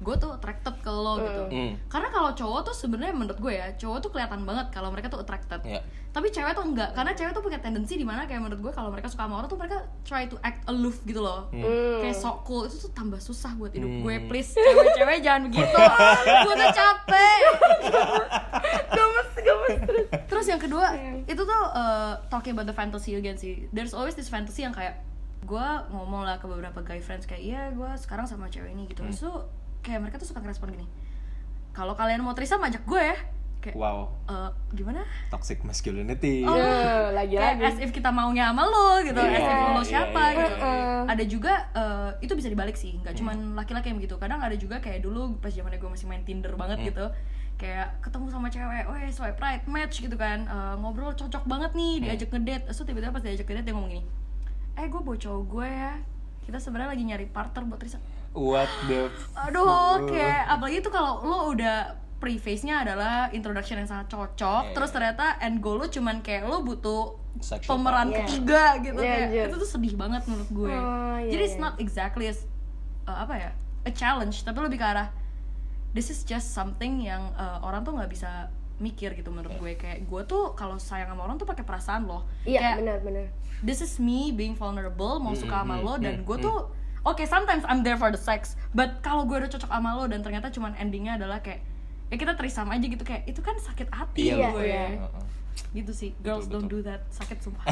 [0.01, 1.43] gue tuh attracted ke lo gitu.
[1.47, 1.71] Hmm.
[1.85, 5.21] Karena kalau cowok tuh sebenarnya menurut gue ya Cowok tuh kelihatan banget kalau mereka tuh
[5.21, 5.61] attracted.
[5.61, 5.81] Iya.
[6.11, 8.91] tapi cewek tuh enggak karena cewek tuh punya tendensi di mana kayak menurut gue kalau
[8.91, 11.47] mereka suka sama orang tuh mereka try to act aloof gitu loh.
[11.55, 12.03] Hmm.
[12.03, 14.03] kayak sok cool itu tuh tambah susah buat hidup Hmm.
[14.03, 14.51] gue please.
[14.51, 15.71] Cewek-cewek jangan begitu
[16.43, 17.39] gue udah capek.
[18.91, 20.05] Gemes gemes terus.
[20.27, 20.85] Terus yang kedua
[21.23, 23.71] itu tuh uh, talking about the fantasy again sih.
[23.71, 24.99] There's always this fantasy yang kayak
[25.41, 29.01] gue ngomong lah ke beberapa guy friends kayak iya gue sekarang sama cewek ini gitu.
[29.01, 29.47] Terus tuh
[29.81, 30.87] kayak mereka tuh suka ngerespon gini
[31.71, 33.17] kalau kalian mau trisam ajak gue ya
[33.61, 36.41] kayak Wow, "Eh, gimana toxic masculinity.
[36.41, 36.49] Oh.
[36.49, 39.81] Nah, lagi-lagi kayak as if kita maunya sama lo gitu Iya, as if lo iya,
[39.85, 40.97] siapa iya, gitu iya.
[41.05, 44.81] ada juga eh, itu bisa dibalik sih nggak cuman laki-laki yang begitu kadang ada juga
[44.81, 46.87] kayak dulu pas zamannya gue masih main tinder banget Hmm.
[46.89, 47.05] gitu
[47.55, 51.93] kayak ketemu sama cewek, weh swipe right match gitu kan Eh, ngobrol cocok banget nih
[51.95, 52.03] Hmm.
[52.03, 54.03] diajak ngedate terus tiba-tiba pas diajak ngedate dia ngomong gini
[54.73, 55.93] eh gue bawa cowok gue ya
[56.41, 61.51] kita sebenarnya lagi nyari partner buat Risa What the aduh kayak apalagi tuh kalau lo
[61.51, 66.47] udah preface-nya adalah introduction yang sangat cocok Iya, terus ternyata end goal lo cuman kayak
[66.47, 68.19] lo butuh Sexual pemeran partner.
[68.23, 69.45] ketiga gitu Iya, kayak anjir.
[69.49, 70.71] itu tuh sedih banget menurut gue.
[70.71, 71.65] Oh, iya, jadi it's iya.
[71.65, 72.39] not exactly as
[73.09, 73.51] uh, apa ya
[73.83, 75.09] a challenge tapi lebih ke arah
[75.91, 78.47] this is just something yang uh, orang tuh nggak bisa
[78.79, 79.75] mikir gitu menurut gue.
[79.75, 82.23] Kayak gue tuh kalau sayang sama orang tuh pakai perasaan loh.
[82.47, 83.25] Iya kayak benar-benar
[83.61, 86.45] this is me being vulnerable mau suka sama mm, lo dan mm, gue mm.
[86.45, 86.57] tuh
[87.03, 90.21] oke sometimes I'm there for the sex but kalau gue udah cocok sama lo dan
[90.21, 91.61] ternyata cuman endingnya adalah kayak
[92.07, 94.63] ya kita trisam aja gitu kayak itu kan sakit hati Iya, gue.
[94.67, 94.85] iya.
[94.99, 95.23] Heeh.
[95.71, 96.11] gitu sih.
[96.19, 97.07] Girls Betul, don't do that.
[97.07, 97.63] Sakit sumpah.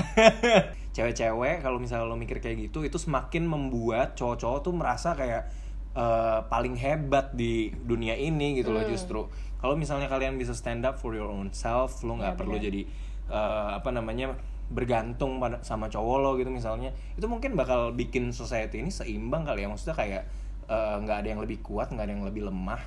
[0.96, 5.52] Cewek-cewek kalau misalnya lo mikir kayak gitu itu semakin membuat cowok-cowok tuh merasa kayak
[5.92, 9.28] eh, paling hebat di dunia ini gitu loh justru.
[9.60, 12.88] Kalau misalnya kalian bisa stand up for your own self lo nggak perlu jadi
[13.28, 14.36] eh, apa namanya
[14.70, 19.66] bergantung pada sama cowok lo gitu misalnya itu mungkin bakal bikin society ini seimbang kali
[19.66, 19.68] ya.
[19.68, 20.24] Maksudnya kayak
[20.66, 22.82] eh, nggak ada yang lebih kuat nggak ada yang lebih lemah.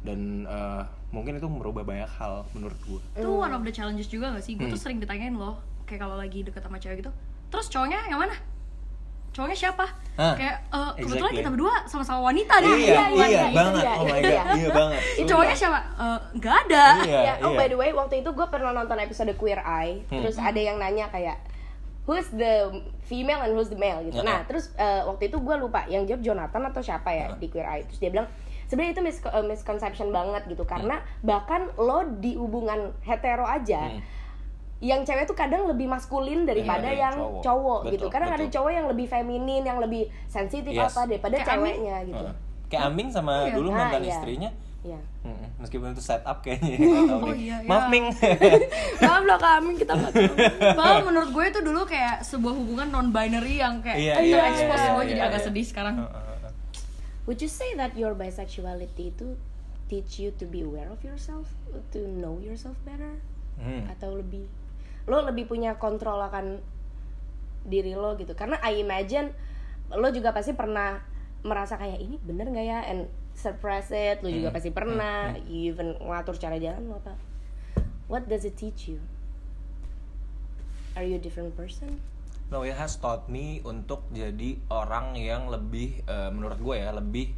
[0.00, 4.34] Dan eh, mungkin itu merubah banyak hal menurut gue itu one of the challenges juga
[4.34, 4.58] gak sih?
[4.58, 4.74] Gue Hmm.
[4.74, 7.14] tuh sering ditanyain loh kayak kalau lagi deket sama cewek gitu
[7.46, 8.34] terus cowoknya yang mana
[9.36, 9.84] cowoknya siapa
[10.16, 11.38] Hah, kayak "Eh, kebetulan exactly.
[11.38, 14.40] kita berdua sama-sama wanita deh iya, iya, iya, iya, banget iya, oh my iya.
[14.42, 15.28] god iya banget Ih, Sumpah.
[15.28, 17.58] cowoknya siapa "Eh, nggak ada Iya, ya oh iya.
[17.58, 20.22] by the way waktu itu gue pernah nonton episode Queer Eye Hmm.
[20.22, 21.36] terus ada yang nanya kayak
[22.02, 22.54] who's the
[23.02, 24.24] female and who's the male gitu Ya.
[24.24, 27.68] nah terus eh, waktu itu gue lupa yang jawab Jonathan atau siapa ya di Queer
[27.68, 28.26] Eye terus dia bilang
[28.64, 34.00] sebenarnya itu mis- misconception banget gitu karena bahkan lo di hubungan hetero aja Hmm.
[34.78, 37.40] Yang cewek tuh kadang lebih maskulin daripada Iya, iya, yang cowok.
[37.40, 38.54] cowok, Betul, gitu kadang ada betul.
[38.54, 40.92] cowok yang lebih feminin yang lebih sensitif Yes.
[40.92, 41.56] apa daripada Kayak Amin.
[41.72, 42.34] ceweknya gitu Heeh.
[42.66, 43.54] Kayak Aming sama Iya.
[43.54, 44.12] dulu Ah, mantan iya.
[44.12, 44.50] istrinya.
[44.82, 45.00] Iya.
[45.24, 45.48] Mm-mm.
[45.58, 46.76] Meskipun itu setup kayaknya.
[47.10, 47.66] tahu Oh, iya, iya.
[47.66, 48.06] Maaf Ming.
[49.02, 50.34] maaf loh kami kita nggak tahu.
[50.74, 54.42] Bahkan menurut gue itu dulu kayak sebuah hubungan non binary yang kayak Iya, itu iya,
[54.46, 55.28] expose iya, gue iya, jadi iya.
[55.28, 55.94] agak sedih sekarang.
[55.98, 56.52] Heeh, heeh.
[57.24, 59.34] Would you say that your bisexuality itu
[59.86, 61.46] teach you to be aware of yourself,
[61.88, 63.18] to know yourself better,
[63.56, 63.88] Hmm.
[63.88, 64.46] atau lebih
[65.06, 66.58] lo lebih punya kontrol akan
[67.66, 68.34] diri lo gitu?
[68.34, 69.30] Karena I imagine
[69.90, 70.98] lo juga pasti pernah
[71.46, 73.06] merasa kayak ini bener nggak ya, and
[73.38, 74.22] suppress it.
[74.22, 74.56] Lo juga Hmm.
[74.58, 77.14] pasti pernah, you even ngatur cara jalan lo apa?
[78.10, 78.98] What does it teach you?
[80.98, 82.00] Are you a different person?
[82.46, 87.34] No, it has taught me untuk jadi orang yang lebih eh, menurut gue ya lebih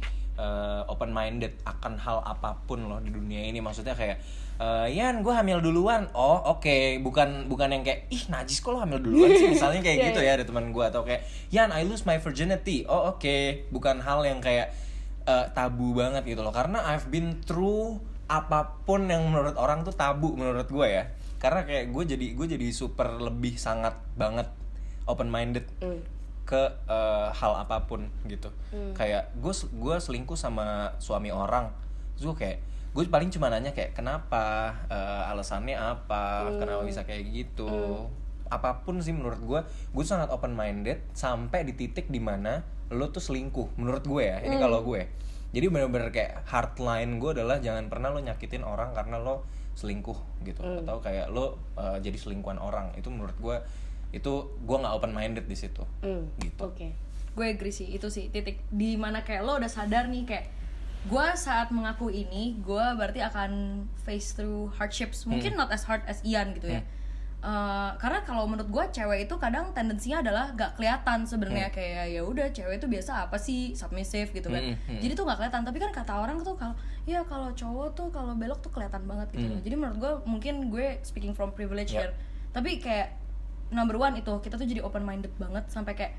[0.87, 4.23] open minded akan hal apa pun loh di dunia ini maksudnya kayak
[4.59, 6.11] eh, Yan gue hamil duluan.
[6.11, 6.99] Oh oke.
[6.99, 9.47] Bukan bukan yang kayak ih najis kok lo hamil duluan sih?
[9.47, 12.83] Misalnya kayak Iya, gitu ya ada teman gue atau kayak Yan I lose my virginity.
[12.85, 13.35] Oh oke.
[13.69, 14.75] Bukan hal yang kayak
[15.23, 16.51] eh, tabu banget gitu loh.
[16.51, 17.97] Karena I've been through
[18.29, 21.09] apa pun yang menurut orang tuh tabu menurut gue ya.
[21.39, 24.45] Karena kayak gue jadi gue jadi super lebih sangat banget
[25.07, 26.03] open minded Hmm.
[26.43, 28.49] ke eh, hal apa pun gitu.
[28.91, 31.69] Kayak gue gue selingkuh sama suami orang.
[32.13, 32.57] Terus gue kayak
[32.89, 34.73] gue paling cuma nanya kayak kenapa?
[34.89, 36.49] Eh, alasannya apa?
[36.57, 37.69] Kenapa bisa kayak gitu?
[38.49, 39.61] Apa pun sih menurut gue
[39.93, 44.41] gue sangat open minded sampai di titik di mana lo tuh selingkuh menurut gue ya.
[44.41, 45.05] Ini kalau gue.
[45.53, 49.45] Jadi bener-bener kayak hardline gue adalah jangan pernah lo nyakitin orang karena lo
[49.77, 50.61] selingkuh gitu.
[50.65, 52.97] Atau kayak lo eh, jadi selingkuhan orang.
[52.97, 53.57] Itu menurut gue
[54.09, 55.85] itu gue nggak open minded di situ.
[56.01, 56.33] Hmm.
[56.41, 56.65] gitu.
[56.65, 56.89] Oke.
[57.29, 60.45] gue agree sih itu sih titik di mana kayak lo udah sadar nih kayak
[61.07, 65.23] gue saat mengaku ini gue berarti akan face through hardships.
[65.23, 66.83] Mungkin not as hard as Ian gitu ya.
[67.39, 71.71] Eh, karena kalau menurut gue cewek itu kadang tendensinya adalah gak kelihatan sebenarnya.
[71.71, 73.71] Kayak ya udah cewek itu biasa apa sih?
[73.79, 74.59] Submissive gitu kan.
[74.59, 74.99] Hmm, hmm.
[74.99, 75.63] jadi tuh gak kelihatan.
[75.63, 76.75] Tapi kan kata orang tuh kalau
[77.07, 79.55] ya kalau cowok tuh kalau belok tuh kelihatan banget gitu.
[79.55, 79.61] Loh.
[79.63, 82.11] jadi menurut gue mungkin gue speaking from privilege Yeah.
[82.11, 82.13] here.
[82.51, 83.15] Tapi kayak
[83.71, 86.13] number one itu kita tuh jadi open minded banget sampai kayak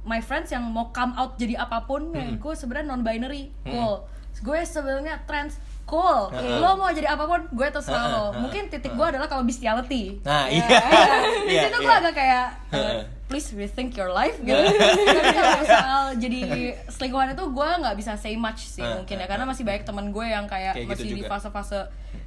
[0.00, 4.04] my friends yang mau come out jadi apa pun ya gue sebenarnya non binary cool.
[4.40, 6.30] Gue sebenarnya trans cool.
[6.32, 8.24] Lo mau jadi apa pun gue terserah lo.
[8.38, 10.22] Mungkin titik gue adalah kalau bestiality.
[10.22, 10.64] Nah iya.
[11.44, 12.00] di iya situ gue iya.
[12.00, 14.54] agak kayak uh, please rethink your life gitu.
[14.56, 16.40] Tapi kalau soal jadi
[16.88, 20.08] selingkuhan itu gue nggak bisa say much sih Uh, mungkin ya karena masih banyak teman
[20.08, 21.30] gue yang kayak, Kayak gitu masih di juga.
[21.36, 21.80] fase-fase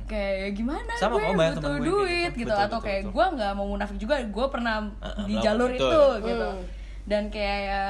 [0.04, 2.40] kayak gimana Sama gue banyak butuh kayak duit gitu.
[2.44, 3.14] gitu, Betul, atau betul, kayak betul.
[3.16, 5.82] gue nggak mau munafik juga gue pernah Uh, di jalur itu.
[5.88, 6.50] itu gitu
[7.04, 7.82] dan kayak ya,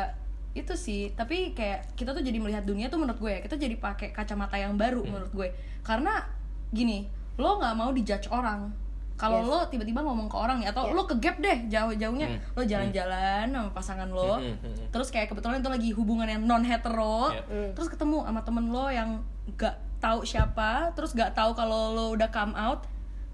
[0.54, 3.74] itu sih tapi kayak kita tuh jadi melihat dunia tuh menurut gue ya kita jadi
[3.76, 5.10] pakai kacamata yang baru Hmm.
[5.12, 5.48] menurut gue
[5.82, 6.22] karena
[6.70, 8.70] gini lo nggak mau dijudge orang
[9.14, 9.48] kalau Yes.
[9.48, 10.96] lo tiba-tiba ngomong ke orang nih atau Yeah.
[10.96, 14.86] lo ke gap deh jauh-jauhnya lo jalan-jalan sama pasangan lo Hmm, hmm, hmm.
[14.90, 17.46] terus kayak kebetulan itu lagi hubungan yang non hetero Yeah.
[17.46, 17.70] Hmm.
[17.74, 19.22] terus ketemu sama temen lo yang
[19.54, 22.86] gak tahu siapa terus gak tahu kalau lo udah come out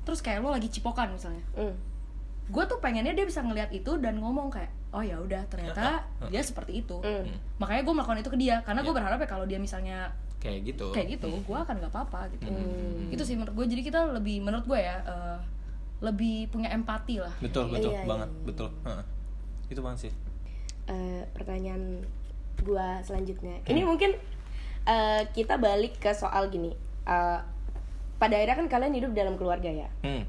[0.01, 1.75] terus kayak lo lagi cipokan misalnya Hmm.
[2.45, 6.41] gue tuh pengennya dia bisa ngeliat itu dan ngomong kayak oh ya udah ternyata dia
[6.41, 7.29] seperti itu Hmm.
[7.57, 10.09] makanya gue melakukan itu ke dia karena gue berharap ya kalau dia misalnya
[10.39, 13.09] kayak gitu kayak gitu gue akan nggak apa-apa gitu Hmm.
[13.09, 15.37] itu sih menurut gue jadi kita lebih menurut gue ya eh,
[15.99, 18.43] lebih punya empati lah betul betul Iya, iya, banget iya.
[18.45, 19.03] betul Heeh.
[19.67, 20.13] itu banget sih
[20.89, 22.01] Eh, pertanyaan
[22.59, 23.61] gua selanjutnya.
[23.63, 24.17] Ini mungkin
[24.83, 26.73] eh, kita balik ke soal gini.
[27.05, 27.39] Eh,
[28.17, 29.89] pada akhirnya kan kalian hidup dalam keluarga ya.
[30.01, 30.25] hmm.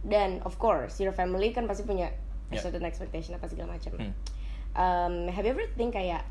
[0.00, 2.14] Dan of course, your family kan pasti punya
[2.48, 2.62] Yeah.
[2.62, 3.92] certain expectation apa segala macam.
[3.98, 4.12] Hmm.
[4.76, 6.22] Um, have you ever think kayak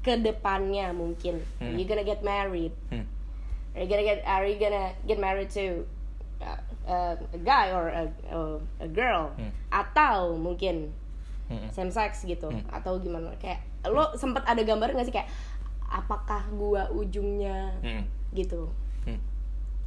[0.00, 1.76] ke depannya mungkin Hmm.
[1.76, 2.74] you gonna get married?
[2.88, 3.06] Hmm.
[3.74, 5.86] Are you gonna get Are you gonna get married to
[6.40, 8.38] uh, uh, a guy or a, a,
[8.82, 9.30] a girl?
[9.34, 9.52] Hmm.
[9.68, 10.90] Atau mungkin
[11.46, 11.64] Hmm.
[11.72, 12.60] same sex gitu Hmm.
[12.68, 15.32] atau gimana kayak lo sempet ada gambar nggak sih kayak
[15.88, 18.04] apakah gua ujungnya Hmm.
[18.32, 18.68] gitu
[19.02, 19.16] Hmm.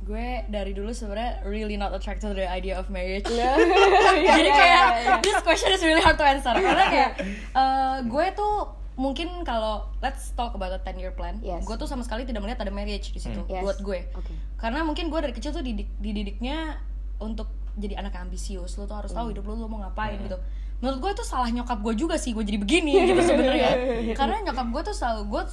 [0.02, 3.54] Gue dari dulu sebenarnya really not attracted to the idea of marriage Iya,
[4.34, 5.14] jadi iya, kayak iya, iya.
[5.20, 7.12] this question is really hard to answer karena kayak
[7.52, 8.54] eh, gue tuh
[8.94, 11.62] mungkin kalau let's talk about a 10 year plan Yes.
[11.62, 13.50] gue tuh sama sekali tidak melihat ada marriage di situ Hmm.
[13.52, 13.62] Yes.
[13.62, 14.34] buat gue Oke.
[14.58, 16.82] karena mungkin gue dari kecil tuh didik, dididiknya
[17.18, 20.26] untuk jadi anak yang ambisius lo tuh harus tahu hidup lo lo mau ngapain Hmm.
[20.26, 20.38] gitu
[20.82, 23.70] menurut gue itu salah nyokap gue juga sih gue jadi begini gitu sebenarnya
[24.12, 25.44] karena nyokap gue tuh selalu gue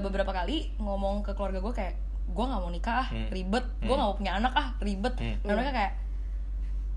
[0.00, 1.94] beberapa kali ngomong ke keluarga gue kayak
[2.24, 3.28] gue nggak mau nikah ah Hmm.
[3.28, 5.36] ribet gue nggak mau punya anak ah ribet Hmm.
[5.40, 5.92] dan mereka kayak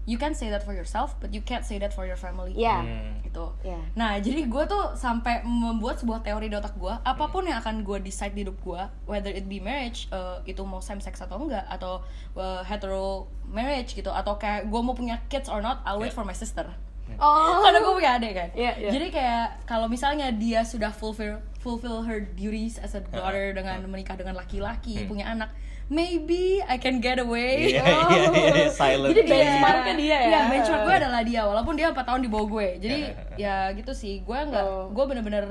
[0.06, 2.78] you can say that for yourself but you can't say that for your family ya
[2.78, 3.26] Hmm.
[3.26, 7.42] gitu ya Nah, jadi gue tuh sampai membuat sebuah teori di otak gue, apa pun
[7.44, 11.00] yang akan gue decide di hidup gue, whether it be marriage, eh, itu mau same
[11.00, 12.04] sex atau enggak, atau
[12.34, 16.18] eh, hetero marriage gitu, atau kayak gue mau punya kids or not, I'll wait Yeah.
[16.18, 16.68] for my sister.
[17.16, 18.50] Oh Karena gue punya adik kan.
[18.52, 18.90] Iya, iya.
[18.90, 24.14] Jadi kayak kalau misalnya dia sudah fulfill fulfill her duties as a daughter dengan menikah
[24.14, 25.10] dengan laki-laki, Hmm.
[25.10, 25.50] punya anak,
[25.88, 27.74] maybe I can get away.
[27.74, 29.10] Iya, iya, iya, iya, silent.
[29.10, 29.32] Jadi Iya.
[29.34, 30.20] benchmarknya dia ya?
[30.22, 32.68] Iya, benchmark gue adalah dia walaupun dia 4 tahun di bawah gue.
[32.80, 33.00] Jadi
[33.38, 33.66] Iya.
[33.66, 34.22] ya gitu sih.
[34.22, 34.94] Gue nggak Oh.
[34.94, 35.46] gue bener-bener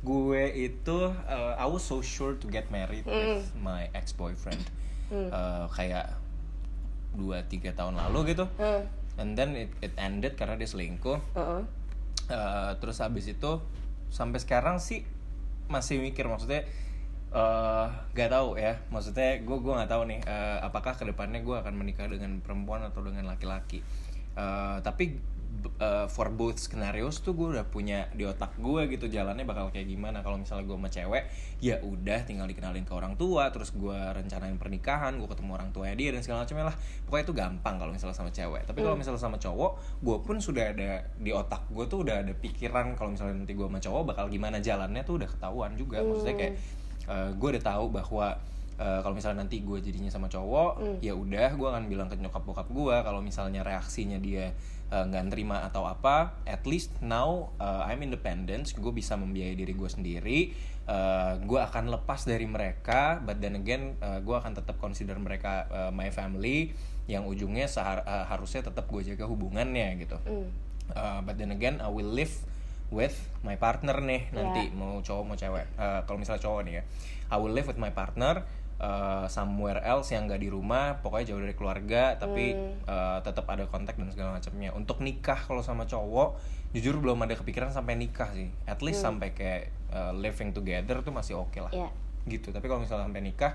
[0.00, 3.42] gue itu uh, I was so sure to get married with Hmm.
[3.58, 4.62] my ex boyfriend
[5.06, 5.28] Hmm.
[5.68, 6.14] kayak
[7.12, 8.86] dua tiga tahun lalu gitu Hmm.
[9.16, 11.20] And then it, it ended karena dia selingkuh.
[11.36, 11.62] Uh-uh.
[12.26, 13.62] Uh, terus habis itu
[14.10, 15.06] sampai sekarang sih
[15.66, 16.66] masih mikir maksudnya
[17.36, 18.80] eh gak tahu ya.
[18.88, 22.80] Maksudnya gue gue nggak tahu nih eh, apakah ke depannya gue akan menikah dengan perempuan
[22.86, 23.82] atau dengan laki-laki.
[24.38, 25.18] Eh, tapi
[25.80, 29.88] uh, for both scenarios tuh gue udah punya di otak gue gitu jalannya bakal kayak
[29.88, 30.20] gimana.
[30.20, 31.24] Kalau misalnya gue sama cewek
[31.64, 35.96] ya udah tinggal dikenalin ke orang tua terus gue rencanain pernikahan gue ketemu orang tuanya
[35.96, 36.76] dia dan segala macamnya lah.
[37.08, 38.62] Pokoknya itu gampang kalau misalnya sama cewek.
[38.68, 39.72] Tapi kalau misalnya sama cowok
[40.04, 43.66] gue pun sudah ada di otak gue tuh udah ada pikiran kalau misalnya nanti gue
[43.66, 46.04] sama cowok bakal gimana jalannya tuh udah ketahuan juga.
[46.04, 46.54] Maksudnya kayak
[47.36, 48.28] gue udah tahu bahwa
[48.76, 52.44] Uh, kalau misalnya nanti gue jadinya sama cowok ya udah gue akan bilang ke nyokap
[52.44, 54.52] bokap gue kalau misalnya reaksinya dia
[54.90, 59.74] uh, nggak nerima atau apa at least now uh, I'm independent gue bisa membiayai diri
[59.74, 60.38] gue sendiri
[60.86, 65.66] uh, gue akan lepas dari mereka but then again uh, gue akan tetap consider mereka
[65.70, 66.74] uh, my family
[67.06, 70.18] yang ujungnya sehar- uh, harusnya tetap gue jaga hubungannya gitu.
[70.90, 72.34] Uh, but then again I will live
[72.90, 75.66] with my partner nih nanti mau cowok mau cewek.
[75.78, 76.82] Uh, kalau misalnya cowok nih ya
[77.30, 81.40] I will live with my partner uh, somewhere else yang nggak di rumah pokoknya jauh
[81.40, 82.52] dari keluarga tapi
[82.84, 84.72] uh, tetap ada kontak dan segala macamnya.
[84.72, 86.36] Untuk nikah kalau sama cowok
[86.72, 88.52] jujur belum ada kepikiran sampai nikah sih.
[88.64, 91.72] At least sampai kayak uh, living together tuh masih oke lah.
[91.72, 91.88] Iya.
[92.26, 92.50] gitu.
[92.50, 93.52] Tapi kalau misalnya sampai nikah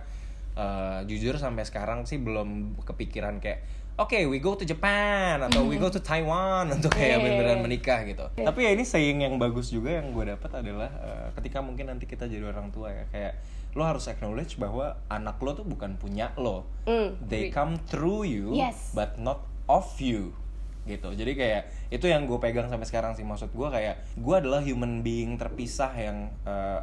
[0.55, 3.61] uh, jujur sampai sekarang sih belum kepikiran kayak
[3.99, 7.25] oke we go to Japan atau we go to Taiwan untuk kayak Iya.
[7.27, 8.25] beneran menikah gitu.
[8.33, 12.07] Tapi ya ini saying yang bagus juga yang gue dapat adalah uh, ketika mungkin nanti
[12.07, 13.33] kita jadi orang tua ya kayak
[13.71, 17.21] lo harus acknowledge bahwa anak lo tuh bukan punya lo Mm.
[17.23, 18.91] they come through you Yes.
[18.91, 20.33] but not of you
[20.81, 24.59] gitu jadi kayak itu yang gue pegang sampai sekarang sih maksud gue kayak gue adalah
[24.59, 26.81] human being terpisah yang uh,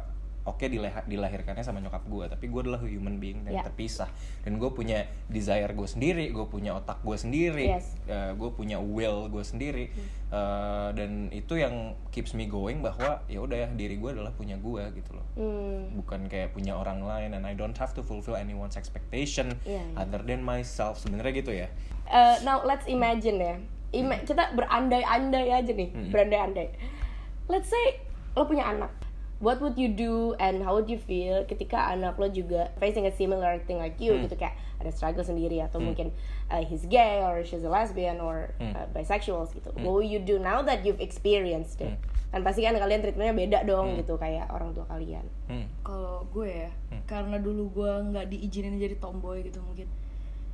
[0.49, 3.63] oke dilah- dilahirkannya sama nyokap gue tapi gue adalah human being yang Ya.
[3.63, 4.09] terpisah
[4.41, 7.93] dan gue punya desire gue sendiri gue punya otak gue sendiri Yes.
[8.05, 9.93] uh, gue punya will gue sendiri
[10.29, 11.73] Uh, dan itu yang
[12.09, 15.89] keeps me going bahwa ya udah ya diri gue adalah punya gue gitu loh Hmm.
[15.95, 19.97] bukan kayak punya orang lain and I don't have to fulfill anyone's expectation Iya, iya.
[19.97, 21.67] other than myself sebenarnya gitu ya
[22.05, 23.57] Uh, now let's imagine ya.
[23.91, 26.73] Ima- kita berandai-andai aja nih, berandai-andai.
[27.45, 28.89] Let's say lo punya anak.
[29.39, 33.13] What would you do and how would you feel ketika anak lo juga facing a
[33.15, 34.35] similar thing like you gitu.
[34.35, 36.11] Kayak ada struggle sendiri atau mungkin
[36.51, 39.71] uh, he's gay or she's a lesbian or uh, bisexual gitu.
[39.79, 41.95] What will you do now that you've experienced it?
[42.35, 45.23] Kan pasti kan kalian treatmentnya beda dong gitu kayak orang tua kalian.
[45.49, 45.65] Hmm.
[45.81, 46.71] kalau gue ya
[47.09, 49.87] karena dulu gue nggak diizinin jadi tomboy gitu mungkin.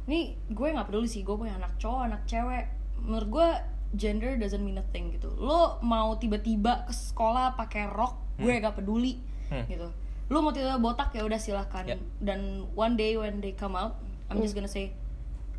[0.05, 2.69] Ini gue nggak peduli sih gue punya anak cowok anak cewek.
[3.01, 3.49] Menurut gue
[3.97, 5.33] gender doesn't mean a thing gitu.
[5.37, 9.19] Lo mau tiba-tiba ke sekolah pakai rok gue gak peduli
[9.65, 9.87] gitu.
[10.25, 11.85] Lo mau tiba-tiba botak ya udah silahkan.
[11.85, 11.97] Ya.
[12.19, 12.39] dan
[12.71, 14.89] one day when they come out I'm just gonna say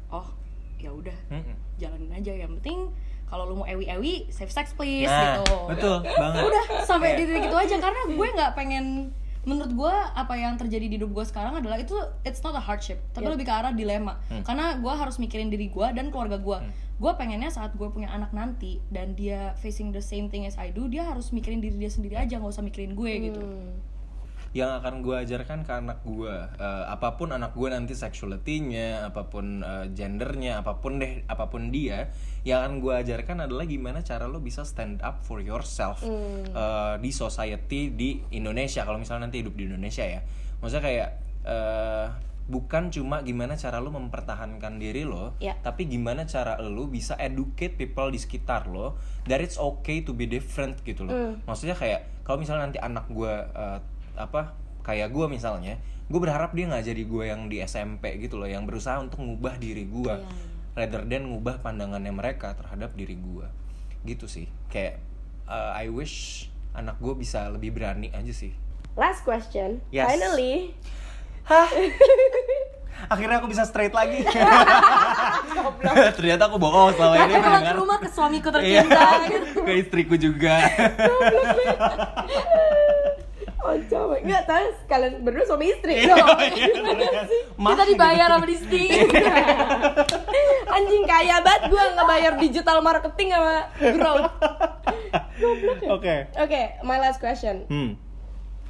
[0.09, 0.27] oh
[0.77, 1.55] ya udah Mm-mm.
[1.77, 2.33] jalanin aja.
[2.37, 2.79] Yang penting
[3.25, 5.57] kalau lo mau ewi-ewi safe sex please Nah, gitu.
[5.69, 6.43] betul banget.
[6.45, 7.77] udah sampai Kayak- di titik itu aja.
[7.81, 8.85] Karena gue nggak pengen
[9.47, 11.95] menurut gue apa yang terjadi di hidup gue sekarang adalah itu
[12.27, 14.19] it's not a hardship tapi lebih ke arah dilema.
[14.43, 16.59] Karena gue harus mikirin diri gue dan keluarga gue
[16.97, 20.73] gue pengennya saat gue punya anak nanti dan dia facing the same thing as I
[20.73, 23.43] do dia harus mikirin diri dia sendiri aja nggak usah mikirin gue gitu
[24.57, 29.29] yang akan gue ajarkan ke anak gue eh, apa pun anak gue nanti sexuality-nya apa
[29.29, 32.09] pun eh, gendernya apa pun deh apa pun dia
[32.41, 37.11] yang akan gue ajarkan adalah gimana cara lo bisa stand up for yourself eh, di
[37.13, 38.81] society di Indonesia.
[38.83, 40.25] Kalau misalnya nanti hidup di Indonesia ya.
[40.65, 41.09] Maksudnya kayak
[41.45, 42.07] eh,
[42.47, 45.59] bukan cuma gimana cara lo mempertahankan diri lo Ya.
[45.59, 48.95] tapi gimana cara lo bisa educate people di sekitar lo
[49.27, 51.35] that it's okay to be different gitu loh.
[51.45, 53.79] Maksudnya kayak kalau misalnya nanti anak gue eh,
[54.17, 58.47] apa kayak gue misalnya gue berharap dia nggak jadi gue yang di SMP gitu loh
[58.47, 60.15] yang berusaha untuk ngubah diri gue
[60.77, 63.49] rather than ngubah pandangannya mereka terhadap diri gue
[64.07, 64.47] gitu sih.
[64.69, 65.01] Kayak
[65.49, 66.47] eh, I wish
[66.77, 68.53] anak gue bisa lebih berani aja sih.
[68.95, 69.81] Last question.
[69.89, 70.09] Yes.
[70.09, 70.77] Finally,
[73.13, 74.25] akhirnya aku bisa straight lagi.
[76.17, 79.05] Ternyata aku bohong selama ini Aku pulang ke rumah ke suamiku Iya, tercinta
[79.69, 80.55] ke istriku juga
[83.67, 86.29] oh coba nggak tahu kalian berdua suami istri Iya, dong.
[86.55, 87.43] iya, Gimana sih?
[87.59, 88.87] kita dibayar sama Disney
[90.69, 94.31] Anjing kaya banget gue nggak bayar digital marketing sama growth.
[95.89, 97.67] oke Oke, my last question.
[97.67, 97.99] hmm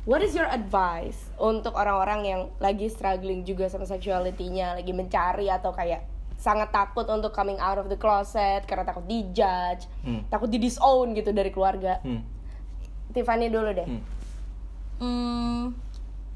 [0.06, 5.74] What is your advice untuk orang-orang yang lagi struggling juga sama sexuality-nya, lagi mencari atau
[5.74, 10.22] kayak sangat takut untuk coming out of the closet karena takut dijudge, Hmm.
[10.28, 11.98] takut di disown gitu dari keluarga.
[12.00, 12.22] hmm
[13.08, 13.82] Tiffany dulu deh.
[13.82, 14.02] Hmm.
[14.96, 15.76] Hmm,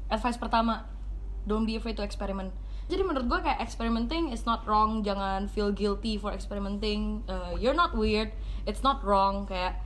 [0.07, 0.85] advice pertama,
[1.43, 2.53] don't be afraid to experiment.
[2.85, 7.23] Jadi menurut gue kayak experimenting is not wrong, jangan feel guilty for experimenting.
[7.25, 8.35] Uh, you're not weird,
[8.67, 9.47] it's not wrong.
[9.47, 9.79] Kayak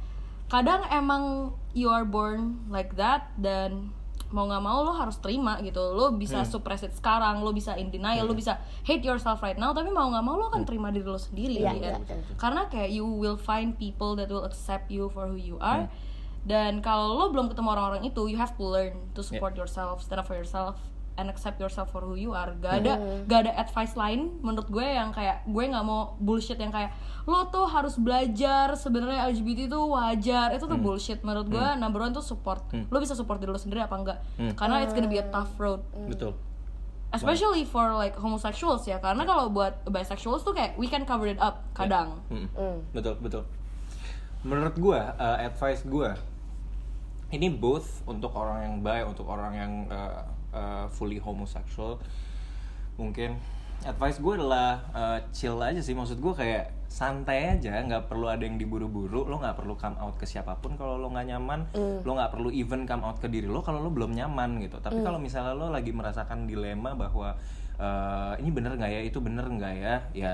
[0.50, 3.94] kadang emang you are born like that dan
[4.34, 5.94] mau nggak mau lo harus terima gitu.
[5.94, 9.70] Lo bisa suppress it sekarang lo bisa in denial lo bisa hate yourself right now
[9.70, 12.20] tapi mau nggak mau lo akan terima diri lo sendiri Iya, in the iya, betul.
[12.36, 15.86] karena kayak you will find people that will accept you for who you are
[16.46, 20.22] dan kalau lo belum ketemu orang-orang itu you have to learn to support yourself stand
[20.22, 20.78] up for yourself
[21.16, 22.52] and accept yourself for who you are.
[22.60, 26.72] Gak ada gak ada advice lain menurut gue yang kayak gue nggak mau bullshit yang
[26.72, 26.92] kayak
[27.26, 30.52] lo tuh harus belajar sebenarnya LGBT itu wajar.
[30.54, 31.68] Itu tuh bullshit menurut gue.
[31.80, 32.62] Number one tuh support.
[32.92, 34.18] Lo bisa support diri lo sendiri apa enggak?
[34.60, 35.82] Karena it's gonna be a tough road.
[36.08, 36.36] Betul.
[37.16, 39.00] Especially for like homosexuals ya.
[39.00, 42.20] Karena kalau buat bisexuals tuh kayak we can cover it up kadang.
[42.28, 42.52] Mm.
[42.52, 42.78] Hmm.
[42.92, 43.44] betul betul.
[44.44, 46.20] Menurut gua uh, advice gua
[47.34, 50.22] ini both untuk orang yang baik untuk orang yang uh,
[50.54, 51.98] uh, fully homosexual.
[52.96, 53.36] Mungkin
[53.84, 55.98] advice gue adalah uh, chill aja sih.
[55.98, 59.28] Maksud gue kayak santai aja nggak perlu ada yang diburu-buru.
[59.28, 61.60] Lo nggak perlu come out ke siapa pun kalau lo nggak nyaman.
[62.06, 64.80] Lo nggak perlu even come out ke diri lo kalau lo belum nyaman gitu.
[64.80, 67.36] Tapi kalau misalnya lo lagi merasakan dilema bahwa
[67.82, 70.34] uh, ini bener nggak ya itu bener nggak ya ya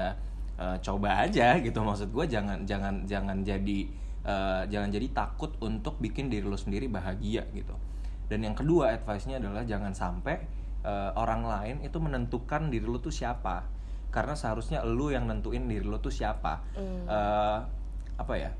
[0.62, 1.82] uh, coba aja gitu.
[1.82, 3.90] Maksud gue jangan jangan jangan jadi
[4.26, 7.74] uh, jangan jadi takut untuk bikin diri lo sendiri bahagia gitu.
[8.32, 10.40] Dan yang kedua advice-nya adalah jangan sampai
[10.88, 13.68] uh, orang lain itu menentukan diri lo tuh siapa.
[14.12, 16.64] Karena seharusnya lo yang nentuin diri lo tuh siapa.
[16.78, 17.60] Uh,
[18.20, 18.52] apa ya?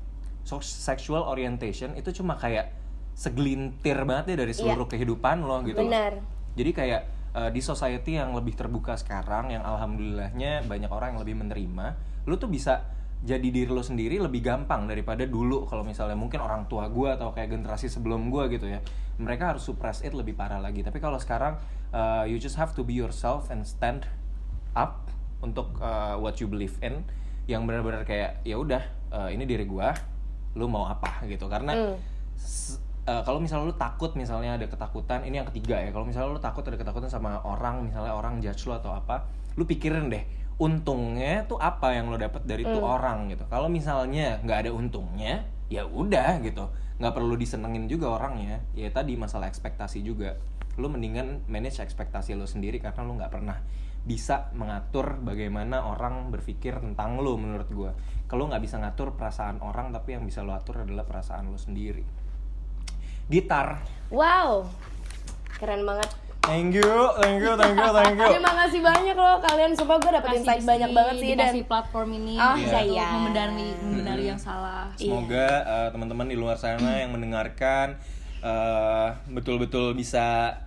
[0.42, 2.72] So sexual orientation itu cuma kayak
[3.12, 5.88] segelintir banget ya dari seluruh kehidupan lo gitu loh.
[5.92, 6.12] Benar.
[6.56, 7.02] Jadi kayak
[7.36, 11.86] uh, di society yang lebih terbuka sekarang, yang alhamdulillahnya banyak orang yang lebih menerima,
[12.28, 12.84] lu tuh bisa
[13.22, 17.30] jadi diri lo sendiri lebih gampang daripada dulu kalau misalnya mungkin orang tua gue atau
[17.30, 18.82] kayak generasi sebelum gue gitu ya.
[19.22, 20.82] Mereka harus suppress it lebih parah lagi.
[20.82, 21.54] Tapi kalau sekarang
[21.94, 24.10] uh, you just have to be yourself and stand
[24.74, 25.06] up
[25.38, 27.06] untuk uh, what you believe in
[27.46, 28.82] yang benar-benar kayak ya udah
[29.14, 29.88] uh, ini diri gue
[30.58, 31.22] lu mau apa?
[31.30, 31.46] gitu.
[31.46, 31.94] Karena
[32.34, 36.34] s- uh, kalau misalnya lu takut misalnya ada ketakutan ini yang ketiga ya kalau misalnya
[36.34, 39.26] lu takut ada ketakutan sama orang misalnya orang judge lu atau apa
[39.58, 40.22] lu pikirin deh
[40.60, 43.44] untungnya tuh apa yang lo dapat dari tuh orang gitu.
[43.48, 46.68] Kalau misalnya nggak ada untungnya ya udah gitu.
[47.00, 48.60] Nggak perlu disenengin juga orangnya.
[48.76, 50.36] Ya tadi masalah ekspektasi juga.
[50.76, 53.58] Lu mendingan manage ekspektasi lo sendiri karena lu nggak pernah
[54.02, 57.92] bisa mengatur bagaimana orang berpikir tentang lo menurut gua.
[58.26, 62.02] Kalau nggak bisa ngatur perasaan orang tapi yang bisa lo atur adalah perasaan lo sendiri.
[63.30, 63.80] Gitar.
[64.10, 64.66] Wow,
[65.56, 66.10] keren banget.
[66.42, 69.70] Thank you thank you thank you thank you Terima kasih banyak loh kalian.
[69.72, 73.08] Sumpah gue dapet insight di banyak banget sih dan dikasih platform ini Oh, untuk iya.
[73.12, 77.96] membenahi membenahi yang salah Semoga uh, teman-teman di luar sana yang mendengarkan
[78.40, 80.58] uh, betul-betul bisa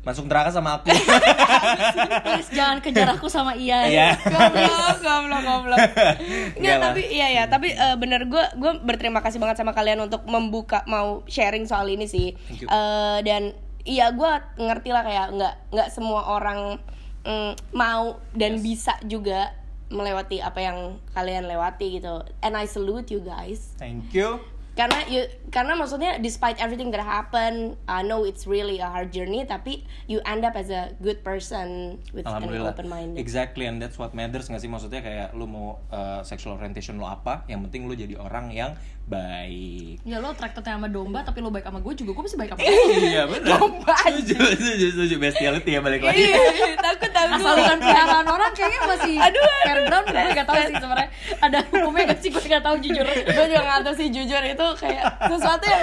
[0.00, 0.88] masuk neraka sama aku.
[0.88, 4.16] please jangan kejar aku sama Ian Iya.
[4.16, 5.78] goblok, goblok, goblok.
[6.56, 10.24] Enggak tapi iya ya, tapi eh, bener gue gue berterima kasih banget sama kalian untuk
[10.24, 12.32] membuka mau sharing soal ini sih.
[12.48, 12.66] Thank you.
[12.66, 13.52] Eh, dan
[13.84, 16.80] iya gue ngerti lah kayak nggak nggak semua orang
[17.24, 19.56] mm, mau dan bisa juga
[19.90, 20.78] melewati apa yang
[21.12, 22.22] kalian lewati gitu.
[22.46, 23.74] And I salute you guys.
[23.74, 24.38] Thank you.
[24.78, 29.42] karena you karena maksudnya despite everything that happen I know it's really a hard journey
[29.42, 33.98] tapi you end up as a good person with an open mind Exactly and that's
[33.98, 37.90] what matters nggak sih maksudnya kayak lu mau uh, sexual orientation lo apa, yang penting
[37.90, 38.78] lu jadi orang yang
[39.10, 40.06] baik.
[40.06, 42.60] ya lo attracted sama domba tapi lo baik sama gue juga gue masih baik sama
[42.64, 42.70] lo.
[42.94, 43.58] Iya benar.
[43.58, 43.96] Domba.
[44.06, 45.14] Setuju, setuju, setuju.
[45.18, 46.22] Bestiality ya balik lagi.
[46.22, 46.38] Iya,
[46.86, 47.36] takut takut.
[47.36, 49.64] Asal bukan peliharaan orang kayaknya masih Aduh, aduh.
[49.66, 51.08] fairground gue gak tau sih sebenarnya.
[51.42, 52.30] Ada hukumnya gak sih?
[52.30, 53.06] Gue gak tau jujur.
[53.06, 54.42] Gue juga gak tahu sih jujur.
[54.46, 55.82] Itu kayak sesuatu yang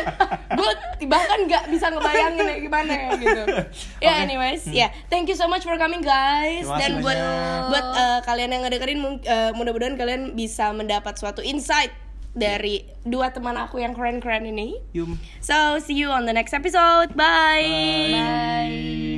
[0.57, 0.71] gue
[1.07, 3.41] bahkan nggak bisa ngebayangin ya gimana ya gitu.
[4.01, 4.88] Ya anyways ya.
[5.11, 6.65] Thank you so much for coming guys.
[6.65, 7.19] Dan buat
[7.69, 11.91] buat uh, kalian yang ngedengerin uh, mudah-mudahan kalian bisa mendapat suatu insight
[12.38, 15.17] dari dua teman aku yang keren-keren ini Yum.
[15.41, 19.17] so see you on the next episode bye Bye.